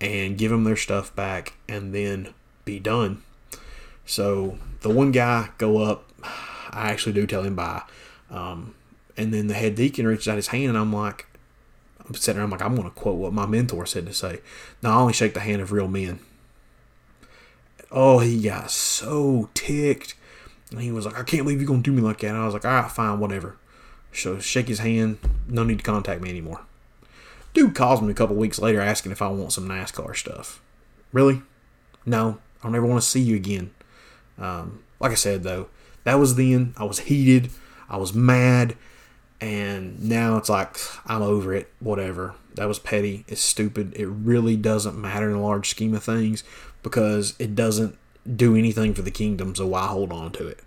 and 0.00 0.36
give 0.36 0.50
them 0.50 0.64
their 0.64 0.76
stuff 0.76 1.14
back, 1.14 1.54
and 1.68 1.94
then 1.94 2.34
be 2.64 2.78
done. 2.80 3.22
So 4.04 4.58
the 4.80 4.90
one 4.90 5.12
guy 5.12 5.50
go 5.58 5.78
up, 5.78 6.10
I 6.22 6.90
actually 6.90 7.12
do 7.12 7.26
tell 7.26 7.42
him 7.42 7.54
bye. 7.54 7.82
Um, 8.30 8.74
and 9.16 9.32
then 9.32 9.46
the 9.46 9.54
head 9.54 9.76
deacon 9.76 10.06
reaches 10.06 10.28
out 10.28 10.36
his 10.36 10.48
hand, 10.48 10.70
and 10.70 10.78
I'm 10.78 10.92
like, 10.92 11.26
I'm 12.06 12.14
sitting 12.14 12.36
there, 12.36 12.44
I'm 12.44 12.50
like, 12.50 12.62
I'm 12.62 12.76
going 12.76 12.88
to 12.88 12.94
quote 12.94 13.16
what 13.16 13.32
my 13.32 13.46
mentor 13.46 13.86
said 13.86 14.06
to 14.06 14.12
say. 14.12 14.40
Now, 14.82 14.98
I 14.98 15.00
only 15.00 15.12
shake 15.12 15.34
the 15.34 15.40
hand 15.40 15.62
of 15.62 15.72
real 15.72 15.88
men. 15.88 16.18
Oh, 17.90 18.18
he 18.18 18.42
got 18.42 18.70
so 18.70 19.48
ticked. 19.54 20.14
And 20.70 20.80
he 20.80 20.92
was 20.92 21.06
like, 21.06 21.18
I 21.18 21.22
can't 21.22 21.44
believe 21.44 21.60
you're 21.60 21.68
going 21.68 21.82
to 21.82 21.90
do 21.90 21.96
me 21.96 22.02
like 22.02 22.18
that. 22.20 22.28
And 22.28 22.36
I 22.36 22.44
was 22.44 22.54
like, 22.54 22.64
all 22.64 22.82
right, 22.82 22.90
fine, 22.90 23.20
whatever. 23.20 23.56
So 24.12 24.38
shake 24.38 24.68
his 24.68 24.80
hand. 24.80 25.18
No 25.48 25.64
need 25.64 25.78
to 25.78 25.84
contact 25.84 26.20
me 26.20 26.30
anymore. 26.30 26.60
Dude 27.52 27.74
calls 27.74 28.02
me 28.02 28.10
a 28.10 28.14
couple 28.14 28.36
weeks 28.36 28.58
later 28.58 28.80
asking 28.80 29.12
if 29.12 29.22
I 29.22 29.28
want 29.28 29.52
some 29.52 29.68
NASCAR 29.68 30.16
stuff. 30.16 30.60
Really? 31.12 31.42
No, 32.04 32.38
I 32.60 32.66
don't 32.66 32.74
ever 32.74 32.86
want 32.86 33.00
to 33.00 33.08
see 33.08 33.20
you 33.20 33.36
again. 33.36 33.70
Um, 34.38 34.82
like 34.98 35.12
I 35.12 35.16
said, 35.16 35.44
though, 35.44 35.68
that 36.02 36.18
was 36.18 36.34
then. 36.34 36.74
I 36.76 36.84
was 36.84 37.00
heated. 37.00 37.50
I 37.88 37.96
was 37.96 38.12
mad. 38.12 38.76
And 39.40 40.02
now 40.02 40.36
it's 40.36 40.48
like, 40.48 40.76
I'm 41.06 41.22
over 41.22 41.54
it. 41.54 41.70
Whatever. 41.80 42.34
That 42.54 42.68
was 42.68 42.78
petty. 42.78 43.24
It's 43.28 43.40
stupid. 43.40 43.92
It 43.96 44.06
really 44.06 44.56
doesn't 44.56 44.98
matter 44.98 45.28
in 45.28 45.36
the 45.36 45.42
large 45.42 45.68
scheme 45.68 45.94
of 45.94 46.04
things 46.04 46.44
because 46.82 47.34
it 47.38 47.54
doesn't 47.54 47.98
do 48.36 48.56
anything 48.56 48.94
for 48.94 49.02
the 49.02 49.10
kingdom. 49.10 49.54
So 49.54 49.66
why 49.66 49.86
hold 49.86 50.12
on 50.12 50.32
to 50.32 50.46
it? 50.46 50.60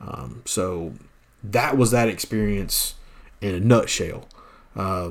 Um, 0.00 0.42
so 0.44 0.94
that 1.42 1.76
was 1.76 1.90
that 1.90 2.08
experience 2.08 2.94
in 3.40 3.54
a 3.54 3.60
nutshell. 3.60 4.28
Uh, 4.74 5.10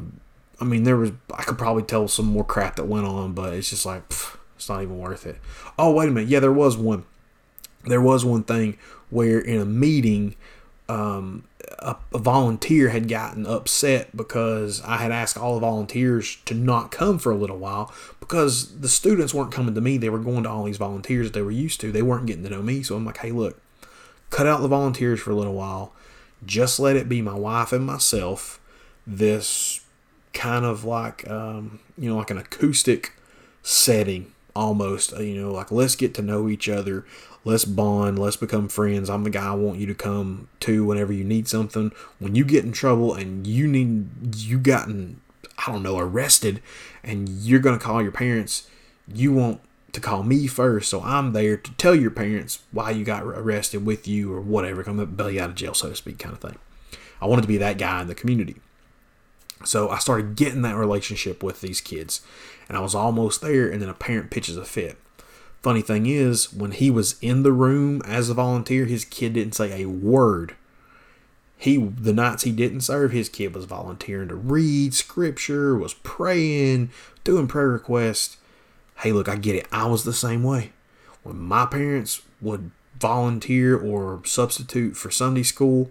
I 0.60 0.64
mean, 0.64 0.84
there 0.84 0.98
was, 0.98 1.12
I 1.34 1.44
could 1.44 1.58
probably 1.58 1.84
tell 1.84 2.08
some 2.08 2.26
more 2.26 2.46
crap 2.46 2.78
that 2.78 2.86
went 2.86 3.06
on, 3.06 3.34
but 3.34 3.54
it's 3.54 3.70
just 3.70 3.86
like, 3.86 4.08
pff, 4.10 4.38
it's 4.56 4.70
not 4.70 4.82
even 4.82 4.98
worth 4.98 5.26
it. 5.26 5.38
Oh, 5.78 5.92
wait 5.92 6.08
a 6.08 6.12
minute. 6.12 6.30
Yeah, 6.30 6.40
there 6.40 6.52
was 6.52 6.78
one. 6.78 7.06
There 7.84 8.02
was 8.02 8.26
one 8.26 8.44
thing 8.44 8.78
where 9.10 9.40
in 9.40 9.60
a 9.60 9.66
meeting, 9.66 10.36
um, 10.88 11.46
a, 11.80 11.96
a, 12.14 12.18
volunteer 12.20 12.90
had 12.90 13.08
gotten 13.08 13.46
upset 13.46 14.16
because 14.16 14.82
I 14.84 14.98
had 14.98 15.12
asked 15.12 15.38
all 15.38 15.56
the 15.56 15.62
volunteers 15.62 16.38
to 16.46 16.54
not 16.54 16.92
come 16.92 17.18
for 17.18 17.32
a 17.32 17.36
little 17.36 17.58
while 17.58 17.92
because 18.20 18.80
the 18.80 18.88
students 18.88 19.34
weren't 19.34 19.52
coming 19.52 19.74
to 19.74 19.82
me. 19.82 19.98
They 19.98 20.10
were 20.10 20.20
going 20.20 20.44
to 20.44 20.50
all 20.50 20.64
these 20.64 20.78
volunteers 20.78 21.28
that 21.28 21.34
they 21.34 21.42
were 21.42 21.52
used 21.52 21.82
to. 21.82 21.92
They 21.92 22.04
weren't 22.04 22.28
getting 22.28 22.44
to 22.44 22.50
know 22.50 22.62
me. 22.62 22.84
So 22.84 22.96
I'm 22.96 23.06
like, 23.06 23.18
hey, 23.18 23.32
look, 23.32 23.60
cut 24.30 24.46
out 24.46 24.62
the 24.62 24.68
volunteers 24.68 25.20
for 25.20 25.32
a 25.32 25.36
little 25.36 25.56
while. 25.56 25.94
Just 26.46 26.80
let 26.80 26.96
it 26.96 27.10
be 27.10 27.22
my 27.22 27.34
wife 27.34 27.74
and 27.74 27.86
myself. 27.86 28.60
This 29.08 29.82
kind 30.34 30.66
of 30.66 30.84
like, 30.84 31.28
um, 31.30 31.80
you 31.98 32.10
know, 32.10 32.18
like 32.18 32.30
an 32.30 32.38
acoustic 32.38 33.14
setting 33.64 34.32
almost. 34.56 35.18
You 35.18 35.42
know, 35.42 35.52
like 35.52 35.72
let's 35.72 35.96
get 35.96 36.14
to 36.16 36.22
know 36.22 36.48
each 36.48 36.70
other 36.70 37.06
let's 37.46 37.64
bond, 37.64 38.20
let's 38.20 38.36
become 38.36 38.68
friends. 38.68 39.10
I'm 39.10 39.24
the 39.24 39.30
guy 39.30 39.52
I 39.52 39.56
want 39.56 39.80
you 39.80 39.86
to 39.86 39.96
come 39.96 40.50
to 40.62 40.84
whenever 40.84 41.14
you 41.14 41.24
need 41.24 41.48
something. 41.48 41.92
When 42.20 42.36
you 42.36 42.44
get 42.44 42.66
in 42.66 42.74
trouble 42.74 43.14
and 43.14 43.48
you 43.48 43.68
need 43.68 44.36
you 44.36 44.60
gotten 44.60 45.22
I 45.58 45.72
don't 45.72 45.84
know 45.84 45.98
arrested 45.98 46.62
and 47.04 47.30
you're 47.30 47.60
going 47.60 47.78
to 47.78 47.84
call 47.84 48.02
your 48.02 48.12
parents, 48.12 48.70
you 49.08 49.32
want 49.32 49.62
to 49.94 50.02
call 50.02 50.24
me 50.24 50.48
first, 50.48 50.90
so 50.90 51.02
I'm 51.02 51.32
there 51.32 51.56
to 51.56 51.72
tell 51.74 51.96
your 51.96 52.12
parents 52.12 52.60
why 52.72 52.92
you 52.92 53.06
got 53.06 53.24
arrested 53.24 53.86
with 53.86 54.08
you 54.08 54.34
or 54.34 54.42
whatever, 54.42 54.84
come 54.84 55.00
up 55.00 55.16
bail 55.16 55.32
you 55.32 55.40
out 55.40 55.52
of 55.52 55.56
jail, 55.56 55.74
so 55.74 55.90
to 55.90 55.96
speak, 55.96 56.20
kind 56.20 56.34
of 56.34 56.42
thing. 56.42 56.58
I 57.22 57.28
wanted 57.28 57.44
to 57.44 57.48
be 57.48 57.58
that 57.58 57.78
guy 57.78 58.02
in 58.02 58.08
the 58.08 58.16
community. 58.16 58.58
So 59.64 59.90
I 59.90 60.00
started 60.00 60.36
getting 60.36 60.64
that 60.64 60.76
relationship 60.76 61.42
with 61.42 61.62
these 61.62 61.80
kids, 61.80 62.22
and 62.68 62.78
I 62.78 62.82
was 62.82 62.94
almost 62.94 63.42
there, 63.42 63.70
and 63.70 63.82
then 63.82 63.88
a 63.88 63.94
parent 63.94 64.32
pitches 64.32 64.58
a 64.58 64.66
fit. 64.66 64.98
Funny 65.66 65.82
thing 65.82 66.06
is, 66.06 66.54
when 66.54 66.70
he 66.70 66.92
was 66.92 67.16
in 67.24 67.42
the 67.42 67.52
room 67.52 68.04
as 68.06 68.30
a 68.30 68.36
volunteer, 68.36 68.86
his 68.86 69.04
kid 69.04 69.34
didn't 69.34 69.56
say 69.56 69.82
a 69.82 69.90
word. 69.90 70.56
He 71.58 71.78
the 71.78 72.14
nights 72.14 72.44
he 72.44 72.52
didn't 72.52 72.82
serve, 72.82 73.12
his 73.12 73.30
kid 73.30 73.56
was 73.56 73.66
volunteering 73.66 74.28
to 74.28 74.36
read 74.36 74.94
scripture, 74.94 75.76
was 75.76 75.96
praying, 75.96 76.92
doing 77.24 77.48
prayer 77.48 77.70
requests. 77.70 78.38
Hey, 78.98 79.12
look, 79.12 79.28
I 79.28 79.38
get 79.38 79.56
it. 79.56 79.66
I 79.72 79.88
was 79.88 80.04
the 80.04 80.14
same 80.14 80.44
way. 80.44 80.72
When 81.24 81.40
my 81.40 81.66
parents 81.66 82.22
would 82.42 82.70
volunteer 83.00 83.76
or 83.76 84.22
substitute 84.24 84.96
for 84.96 85.10
Sunday 85.10 85.42
school, 85.42 85.90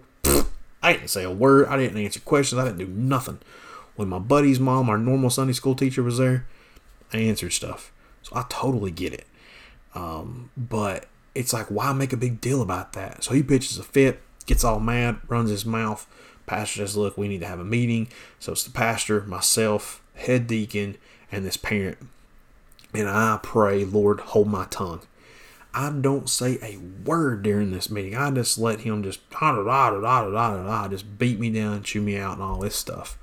I 0.81 0.93
didn't 0.93 1.09
say 1.09 1.25
a 1.25 1.31
word. 1.31 1.67
I 1.67 1.75
didn't 1.75 1.97
answer 1.97 2.21
questions. 2.21 2.61
I 2.61 2.63
didn't 2.63 2.79
do 2.79 2.87
nothing. 2.87 3.39
When 3.97 4.07
my 4.07 4.19
buddy's 4.19 4.57
mom, 4.57 4.89
our 4.89 4.97
normal 4.97 5.31
Sunday 5.31 5.51
school 5.51 5.75
teacher, 5.75 6.01
was 6.01 6.17
there, 6.17 6.45
I 7.11 7.17
answered 7.17 7.51
stuff. 7.51 7.91
So 8.23 8.37
I 8.37 8.45
totally 8.47 8.91
get 8.91 9.13
it. 9.13 9.25
Um, 9.95 10.51
but 10.55 11.07
it's 11.33 11.53
like, 11.53 11.67
why 11.67 11.91
make 11.93 12.13
a 12.13 12.17
big 12.17 12.41
deal 12.41 12.61
about 12.61 12.93
that? 12.93 13.23
So 13.23 13.33
he 13.33 13.41
pitches 13.41 13.77
a 13.77 13.83
fit, 13.83 14.21
gets 14.45 14.63
all 14.63 14.79
mad, 14.79 15.19
runs 15.27 15.49
his 15.49 15.65
mouth. 15.65 16.05
Pastor 16.45 16.79
says, 16.79 16.95
Look, 16.95 17.17
we 17.17 17.27
need 17.27 17.41
to 17.41 17.47
have 17.47 17.59
a 17.59 17.65
meeting. 17.65 18.09
So 18.39 18.51
it's 18.51 18.63
the 18.63 18.71
pastor, 18.71 19.21
myself, 19.21 20.03
head 20.13 20.45
deacon, 20.47 20.97
and 21.31 21.45
this 21.45 21.57
parent. 21.57 21.97
And 22.93 23.09
I 23.09 23.39
pray, 23.41 23.83
Lord, 23.83 24.19
hold 24.19 24.47
my 24.47 24.65
tongue. 24.65 25.01
I 25.73 25.89
don't 25.89 26.29
say 26.29 26.57
a 26.61 26.77
word 26.77 27.43
during 27.43 27.71
this 27.71 27.89
meeting. 27.89 28.15
I 28.15 28.31
just 28.31 28.57
let 28.57 28.81
him 28.81 29.03
just 29.03 29.29
da 29.29 29.51
da 29.51 29.63
da 29.63 29.99
da 29.99 30.29
da 30.29 30.63
da 30.63 30.87
just 30.87 31.17
beat 31.17 31.37
me 31.37 31.49
down, 31.49 31.83
chew 31.83 32.01
me 32.01 32.17
out, 32.17 32.35
and 32.35 32.43
all 32.43 32.59
this 32.59 32.77
stuff. 32.77 33.17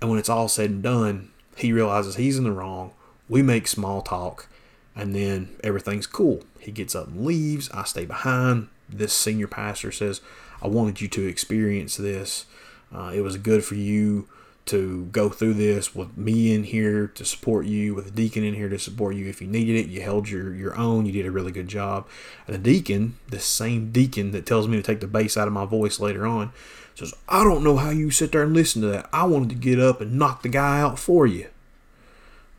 And 0.00 0.10
when 0.10 0.18
it's 0.18 0.28
all 0.28 0.48
said 0.48 0.70
and 0.70 0.82
done, 0.82 1.30
he 1.56 1.72
realizes 1.72 2.16
he's 2.16 2.38
in 2.38 2.44
the 2.44 2.50
wrong. 2.50 2.92
We 3.28 3.42
make 3.42 3.68
small 3.68 4.02
talk 4.02 4.48
and 4.94 5.14
then 5.14 5.56
everything's 5.62 6.06
cool. 6.06 6.42
He 6.58 6.70
gets 6.72 6.94
up 6.94 7.08
and 7.08 7.24
leaves. 7.24 7.70
I 7.70 7.84
stay 7.84 8.04
behind. 8.04 8.68
This 8.88 9.12
senior 9.12 9.46
pastor 9.46 9.92
says, 9.92 10.20
I 10.62 10.68
wanted 10.68 11.00
you 11.00 11.08
to 11.08 11.26
experience 11.26 11.96
this. 11.96 12.46
Uh, 12.94 13.12
it 13.14 13.20
was 13.20 13.36
good 13.36 13.64
for 13.64 13.76
you 13.76 14.28
to 14.66 15.06
go 15.06 15.28
through 15.30 15.54
this 15.54 15.94
with 15.94 16.16
me 16.16 16.54
in 16.54 16.64
here 16.64 17.08
to 17.08 17.24
support 17.24 17.66
you, 17.66 17.94
with 17.94 18.08
a 18.08 18.10
deacon 18.10 18.44
in 18.44 18.54
here 18.54 18.68
to 18.68 18.78
support 18.78 19.16
you 19.16 19.26
if 19.28 19.40
you 19.40 19.48
needed 19.48 19.76
it. 19.76 19.88
You 19.88 20.02
held 20.02 20.28
your, 20.28 20.54
your 20.54 20.76
own. 20.76 21.06
You 21.06 21.12
did 21.12 21.26
a 21.26 21.30
really 21.30 21.52
good 21.52 21.68
job. 21.68 22.06
And 22.46 22.54
the 22.54 22.58
deacon, 22.58 23.16
the 23.28 23.40
same 23.40 23.90
deacon 23.90 24.32
that 24.32 24.46
tells 24.46 24.68
me 24.68 24.76
to 24.76 24.82
take 24.82 25.00
the 25.00 25.06
bass 25.06 25.36
out 25.36 25.48
of 25.48 25.54
my 25.54 25.64
voice 25.64 25.98
later 25.98 26.26
on, 26.26 26.52
says, 26.94 27.14
I 27.28 27.42
don't 27.42 27.64
know 27.64 27.78
how 27.78 27.90
you 27.90 28.10
sit 28.10 28.32
there 28.32 28.42
and 28.42 28.54
listen 28.54 28.82
to 28.82 28.88
that. 28.88 29.08
I 29.12 29.24
wanted 29.24 29.48
to 29.50 29.54
get 29.54 29.80
up 29.80 30.00
and 30.00 30.18
knock 30.18 30.42
the 30.42 30.48
guy 30.48 30.80
out 30.80 30.98
for 30.98 31.26
you. 31.26 31.48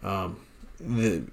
Um, 0.04 0.40
the, 0.42 0.51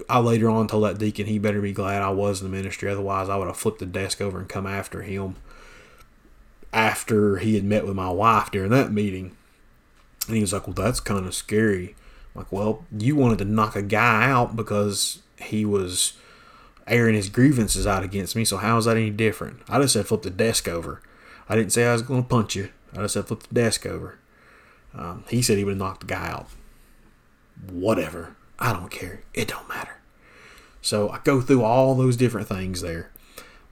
I 0.09 0.19
later 0.19 0.49
on 0.49 0.67
told 0.67 0.83
that 0.83 0.97
deacon 0.97 1.25
he 1.25 1.39
better 1.39 1.61
be 1.61 1.73
glad 1.73 2.01
I 2.01 2.09
was 2.09 2.41
in 2.41 2.49
the 2.49 2.55
ministry. 2.55 2.89
Otherwise, 2.89 3.29
I 3.29 3.37
would 3.37 3.47
have 3.47 3.57
flipped 3.57 3.79
the 3.79 3.85
desk 3.85 4.21
over 4.21 4.39
and 4.39 4.47
come 4.47 4.67
after 4.67 5.01
him 5.01 5.35
after 6.71 7.37
he 7.37 7.55
had 7.55 7.63
met 7.63 7.85
with 7.85 7.95
my 7.95 8.09
wife 8.09 8.51
during 8.51 8.71
that 8.71 8.91
meeting. 8.91 9.35
And 10.27 10.35
he 10.35 10.41
was 10.41 10.53
like, 10.53 10.67
Well, 10.67 10.73
that's 10.73 10.99
kind 10.99 11.25
of 11.25 11.33
scary. 11.33 11.95
I'm 12.35 12.41
like, 12.41 12.51
well, 12.51 12.85
you 12.95 13.15
wanted 13.15 13.39
to 13.39 13.45
knock 13.45 13.75
a 13.75 13.81
guy 13.81 14.29
out 14.29 14.55
because 14.55 15.21
he 15.37 15.65
was 15.65 16.13
airing 16.87 17.15
his 17.15 17.29
grievances 17.29 17.87
out 17.87 18.03
against 18.03 18.35
me. 18.35 18.45
So 18.45 18.57
how 18.57 18.77
is 18.77 18.85
that 18.85 18.97
any 18.97 19.09
different? 19.09 19.61
I 19.67 19.79
just 19.81 19.93
said 19.93 20.07
flip 20.07 20.21
the 20.21 20.29
desk 20.29 20.67
over. 20.67 21.01
I 21.47 21.55
didn't 21.55 21.73
say 21.73 21.85
I 21.85 21.93
was 21.93 22.01
going 22.01 22.23
to 22.23 22.29
punch 22.29 22.55
you. 22.55 22.69
I 22.93 22.97
just 22.97 23.15
said 23.15 23.27
flip 23.27 23.43
the 23.43 23.55
desk 23.55 23.85
over. 23.85 24.19
Um, 24.93 25.23
he 25.29 25.41
said 25.41 25.57
he 25.57 25.63
would 25.63 25.71
have 25.71 25.79
knocked 25.79 26.01
the 26.01 26.07
guy 26.07 26.29
out. 26.29 26.47
Whatever. 27.69 28.35
I 28.59 28.73
don't 28.73 28.91
care. 28.91 29.21
It 29.33 29.47
don't 29.47 29.67
matter. 29.69 29.97
So 30.81 31.09
I 31.09 31.19
go 31.23 31.41
through 31.41 31.63
all 31.63 31.95
those 31.95 32.17
different 32.17 32.47
things 32.47 32.81
there. 32.81 33.09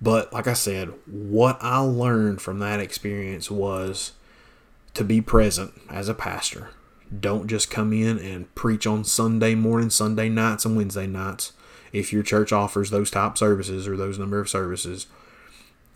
But 0.01 0.31
like 0.31 0.47
I 0.47 0.53
said, 0.53 0.93
what 1.05 1.57
I 1.61 1.79
learned 1.79 2.41
from 2.41 2.59
that 2.59 2.79
experience 2.79 3.49
was 3.49 4.13
to 4.93 5.03
be 5.03 5.21
present 5.21 5.73
as 5.89 6.07
a 6.07 6.13
pastor. 6.13 6.69
Don't 7.19 7.47
just 7.47 7.71
come 7.71 7.93
in 7.93 8.19
and 8.19 8.53
preach 8.53 8.85
on 8.85 9.03
Sunday 9.03 9.55
morning, 9.55 9.89
Sunday 9.89 10.29
nights, 10.29 10.65
and 10.65 10.75
Wednesday 10.75 11.07
nights 11.07 11.53
if 11.93 12.11
your 12.11 12.23
church 12.23 12.51
offers 12.51 12.89
those 12.89 13.09
type 13.09 13.37
services 13.37 13.87
or 13.87 13.95
those 13.95 14.19
number 14.19 14.39
of 14.39 14.49
services. 14.49 15.07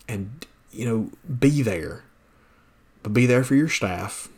And, 0.08 0.46
you 0.72 0.84
know, 0.84 1.10
be 1.38 1.62
there. 1.62 2.04
But 3.02 3.12
be 3.12 3.26
there 3.26 3.44
for 3.44 3.54
your 3.54 3.68
staff, 3.68 4.28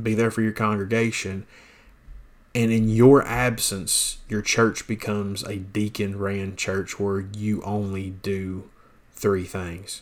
be 0.00 0.14
there 0.14 0.30
for 0.30 0.42
your 0.42 0.52
congregation, 0.52 1.46
and 2.56 2.72
in 2.72 2.88
your 2.88 3.22
absence, 3.22 4.16
your 4.30 4.40
church 4.40 4.86
becomes 4.86 5.42
a 5.42 5.56
deacon 5.56 6.18
ran 6.18 6.56
church 6.56 6.98
where 6.98 7.20
you 7.20 7.60
only 7.64 8.08
do 8.08 8.70
three 9.12 9.44
things. 9.44 10.00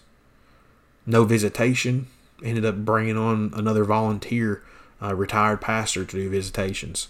No 1.04 1.24
visitation, 1.24 2.06
ended 2.44 2.64
up 2.64 2.76
bringing 2.76 3.16
on 3.16 3.50
another 3.56 3.82
volunteer, 3.82 4.62
retired 5.00 5.62
pastor 5.62 6.04
to 6.04 6.16
do 6.16 6.30
visitations. 6.30 7.08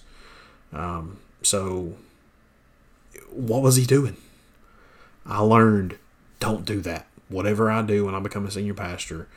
Um, 0.72 1.18
so, 1.42 1.92
what 3.30 3.60
was 3.60 3.76
he 3.76 3.84
doing? 3.84 4.16
I 5.26 5.40
learned 5.40 5.98
don't 6.40 6.64
do 6.64 6.80
that. 6.80 7.06
Whatever 7.28 7.70
I 7.70 7.82
do 7.82 8.06
when 8.06 8.14
I 8.14 8.20
become 8.20 8.46
a 8.46 8.50
senior 8.50 8.72
pastor, 8.72 9.28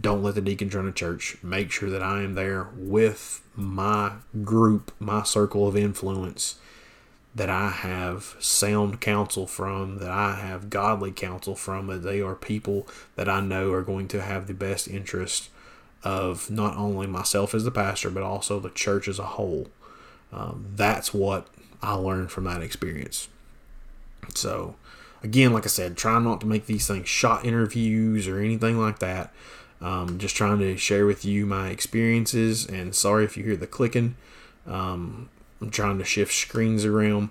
don't 0.00 0.22
let 0.22 0.34
the 0.34 0.40
deacons 0.40 0.74
run 0.74 0.88
a 0.88 0.92
church. 0.92 1.36
Make 1.42 1.70
sure 1.70 1.90
that 1.90 2.02
I 2.02 2.22
am 2.22 2.34
there 2.34 2.68
with 2.76 3.42
my 3.54 4.12
group, 4.42 4.92
my 4.98 5.22
circle 5.22 5.68
of 5.68 5.76
influence, 5.76 6.56
that 7.34 7.50
I 7.50 7.70
have 7.70 8.36
sound 8.38 9.00
counsel 9.00 9.46
from, 9.46 9.98
that 9.98 10.10
I 10.10 10.36
have 10.36 10.70
godly 10.70 11.12
counsel 11.12 11.54
from, 11.54 11.86
that 11.88 12.02
they 12.02 12.20
are 12.20 12.34
people 12.34 12.86
that 13.16 13.28
I 13.28 13.40
know 13.40 13.72
are 13.72 13.82
going 13.82 14.08
to 14.08 14.22
have 14.22 14.46
the 14.46 14.54
best 14.54 14.88
interest 14.88 15.50
of 16.02 16.50
not 16.50 16.76
only 16.76 17.06
myself 17.06 17.54
as 17.54 17.64
the 17.64 17.70
pastor, 17.70 18.10
but 18.10 18.22
also 18.22 18.60
the 18.60 18.70
church 18.70 19.08
as 19.08 19.18
a 19.18 19.24
whole. 19.24 19.68
Um, 20.32 20.66
that's 20.74 21.14
what 21.14 21.48
I 21.82 21.94
learned 21.94 22.30
from 22.30 22.44
that 22.44 22.62
experience. 22.62 23.28
So, 24.34 24.74
again, 25.22 25.52
like 25.52 25.64
I 25.64 25.68
said, 25.68 25.96
try 25.96 26.18
not 26.18 26.40
to 26.40 26.46
make 26.46 26.66
these 26.66 26.86
things 26.86 27.08
shot 27.08 27.44
interviews 27.44 28.28
or 28.28 28.38
anything 28.38 28.78
like 28.78 28.98
that. 28.98 29.32
Um, 29.80 30.18
just 30.18 30.34
trying 30.34 30.60
to 30.60 30.76
share 30.76 31.04
with 31.04 31.24
you 31.24 31.46
my 31.46 31.68
experiences, 31.68 32.66
and 32.66 32.94
sorry 32.94 33.24
if 33.24 33.36
you 33.36 33.44
hear 33.44 33.56
the 33.56 33.66
clicking. 33.66 34.16
Um, 34.66 35.28
I'm 35.60 35.70
trying 35.70 35.98
to 35.98 36.04
shift 36.04 36.32
screens 36.32 36.84
around, 36.84 37.30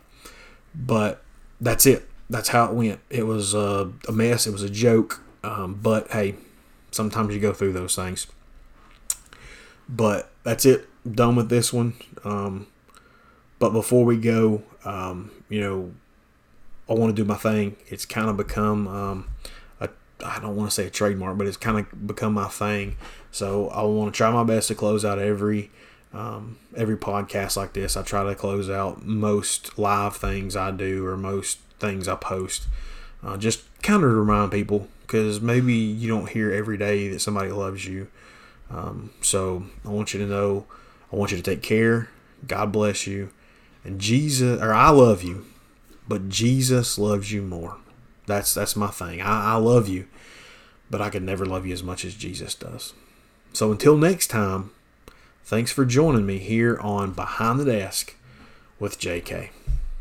but 0.75 1.23
that's 1.59 1.85
it. 1.85 2.07
That's 2.29 2.49
how 2.49 2.65
it 2.65 2.73
went. 2.73 2.99
It 3.09 3.25
was 3.25 3.53
a, 3.53 3.91
a 4.07 4.11
mess. 4.11 4.47
It 4.47 4.51
was 4.51 4.63
a 4.63 4.69
joke. 4.69 5.21
Um, 5.43 5.79
but 5.81 6.11
hey, 6.11 6.35
sometimes 6.91 7.33
you 7.33 7.39
go 7.39 7.53
through 7.53 7.73
those 7.73 7.95
things. 7.95 8.27
But 9.89 10.31
that's 10.43 10.65
it. 10.65 10.87
Done 11.09 11.35
with 11.35 11.49
this 11.49 11.73
one. 11.73 11.93
Um, 12.23 12.67
but 13.59 13.71
before 13.71 14.05
we 14.05 14.17
go, 14.17 14.63
um, 14.85 15.31
you 15.49 15.61
know, 15.61 15.93
I 16.89 16.93
want 16.93 17.15
to 17.15 17.21
do 17.21 17.27
my 17.27 17.35
thing. 17.35 17.75
It's 17.87 18.05
kind 18.05 18.29
of 18.29 18.37
become 18.37 18.87
um, 18.87 19.27
I 20.23 20.39
don't 20.39 20.55
want 20.55 20.69
to 20.69 20.75
say 20.75 20.87
a 20.87 20.89
trademark, 20.89 21.37
but 21.37 21.47
it's 21.47 21.57
kind 21.57 21.79
of 21.79 22.07
become 22.07 22.33
my 22.33 22.47
thing. 22.47 22.97
So 23.31 23.69
I 23.69 23.83
want 23.83 24.13
to 24.13 24.17
try 24.17 24.31
my 24.31 24.43
best 24.43 24.67
to 24.69 24.75
close 24.75 25.03
out 25.03 25.19
every 25.19 25.71
um, 26.13 26.57
every 26.75 26.97
podcast 26.97 27.57
like 27.57 27.73
this. 27.73 27.97
I 27.97 28.03
try 28.03 28.23
to 28.23 28.35
close 28.35 28.69
out 28.69 29.05
most 29.05 29.77
live 29.79 30.15
things 30.15 30.55
I 30.55 30.71
do 30.71 31.05
or 31.05 31.17
most 31.17 31.59
things 31.79 32.07
I 32.07 32.15
post. 32.15 32.67
Uh, 33.23 33.37
just 33.37 33.63
kind 33.81 34.03
of 34.03 34.09
to 34.09 34.15
remind 34.15 34.51
people 34.51 34.87
because 35.01 35.41
maybe 35.41 35.73
you 35.73 36.07
don't 36.07 36.29
hear 36.29 36.51
every 36.51 36.77
day 36.77 37.07
that 37.09 37.19
somebody 37.19 37.51
loves 37.51 37.85
you. 37.85 38.07
Um, 38.69 39.11
so 39.21 39.65
I 39.85 39.89
want 39.89 40.13
you 40.13 40.19
to 40.19 40.25
know, 40.25 40.65
I 41.11 41.15
want 41.15 41.31
you 41.31 41.37
to 41.37 41.43
take 41.43 41.61
care. 41.61 42.09
God 42.47 42.71
bless 42.71 43.07
you, 43.07 43.29
and 43.83 43.99
Jesus, 43.99 44.61
or 44.61 44.73
I 44.73 44.89
love 44.89 45.23
you, 45.23 45.45
but 46.07 46.29
Jesus 46.29 46.97
loves 46.97 47.31
you 47.31 47.41
more. 47.41 47.77
That's 48.25 48.53
that's 48.53 48.75
my 48.75 48.87
thing. 48.87 49.21
I, 49.21 49.53
I 49.53 49.55
love 49.55 49.87
you, 49.87 50.07
but 50.93 51.01
I 51.01 51.09
could 51.09 51.23
never 51.23 51.43
love 51.43 51.65
you 51.65 51.73
as 51.73 51.81
much 51.81 52.05
as 52.05 52.13
Jesus 52.13 52.53
does. 52.53 52.93
So 53.51 53.71
until 53.71 53.97
next 53.97 54.27
time, 54.27 54.69
thanks 55.43 55.71
for 55.71 55.85
joining 55.85 56.23
me 56.23 56.37
here 56.37 56.77
on 56.77 57.13
Behind 57.13 57.59
the 57.59 57.65
Desk 57.65 58.15
with 58.79 58.99
JK. 58.99 59.49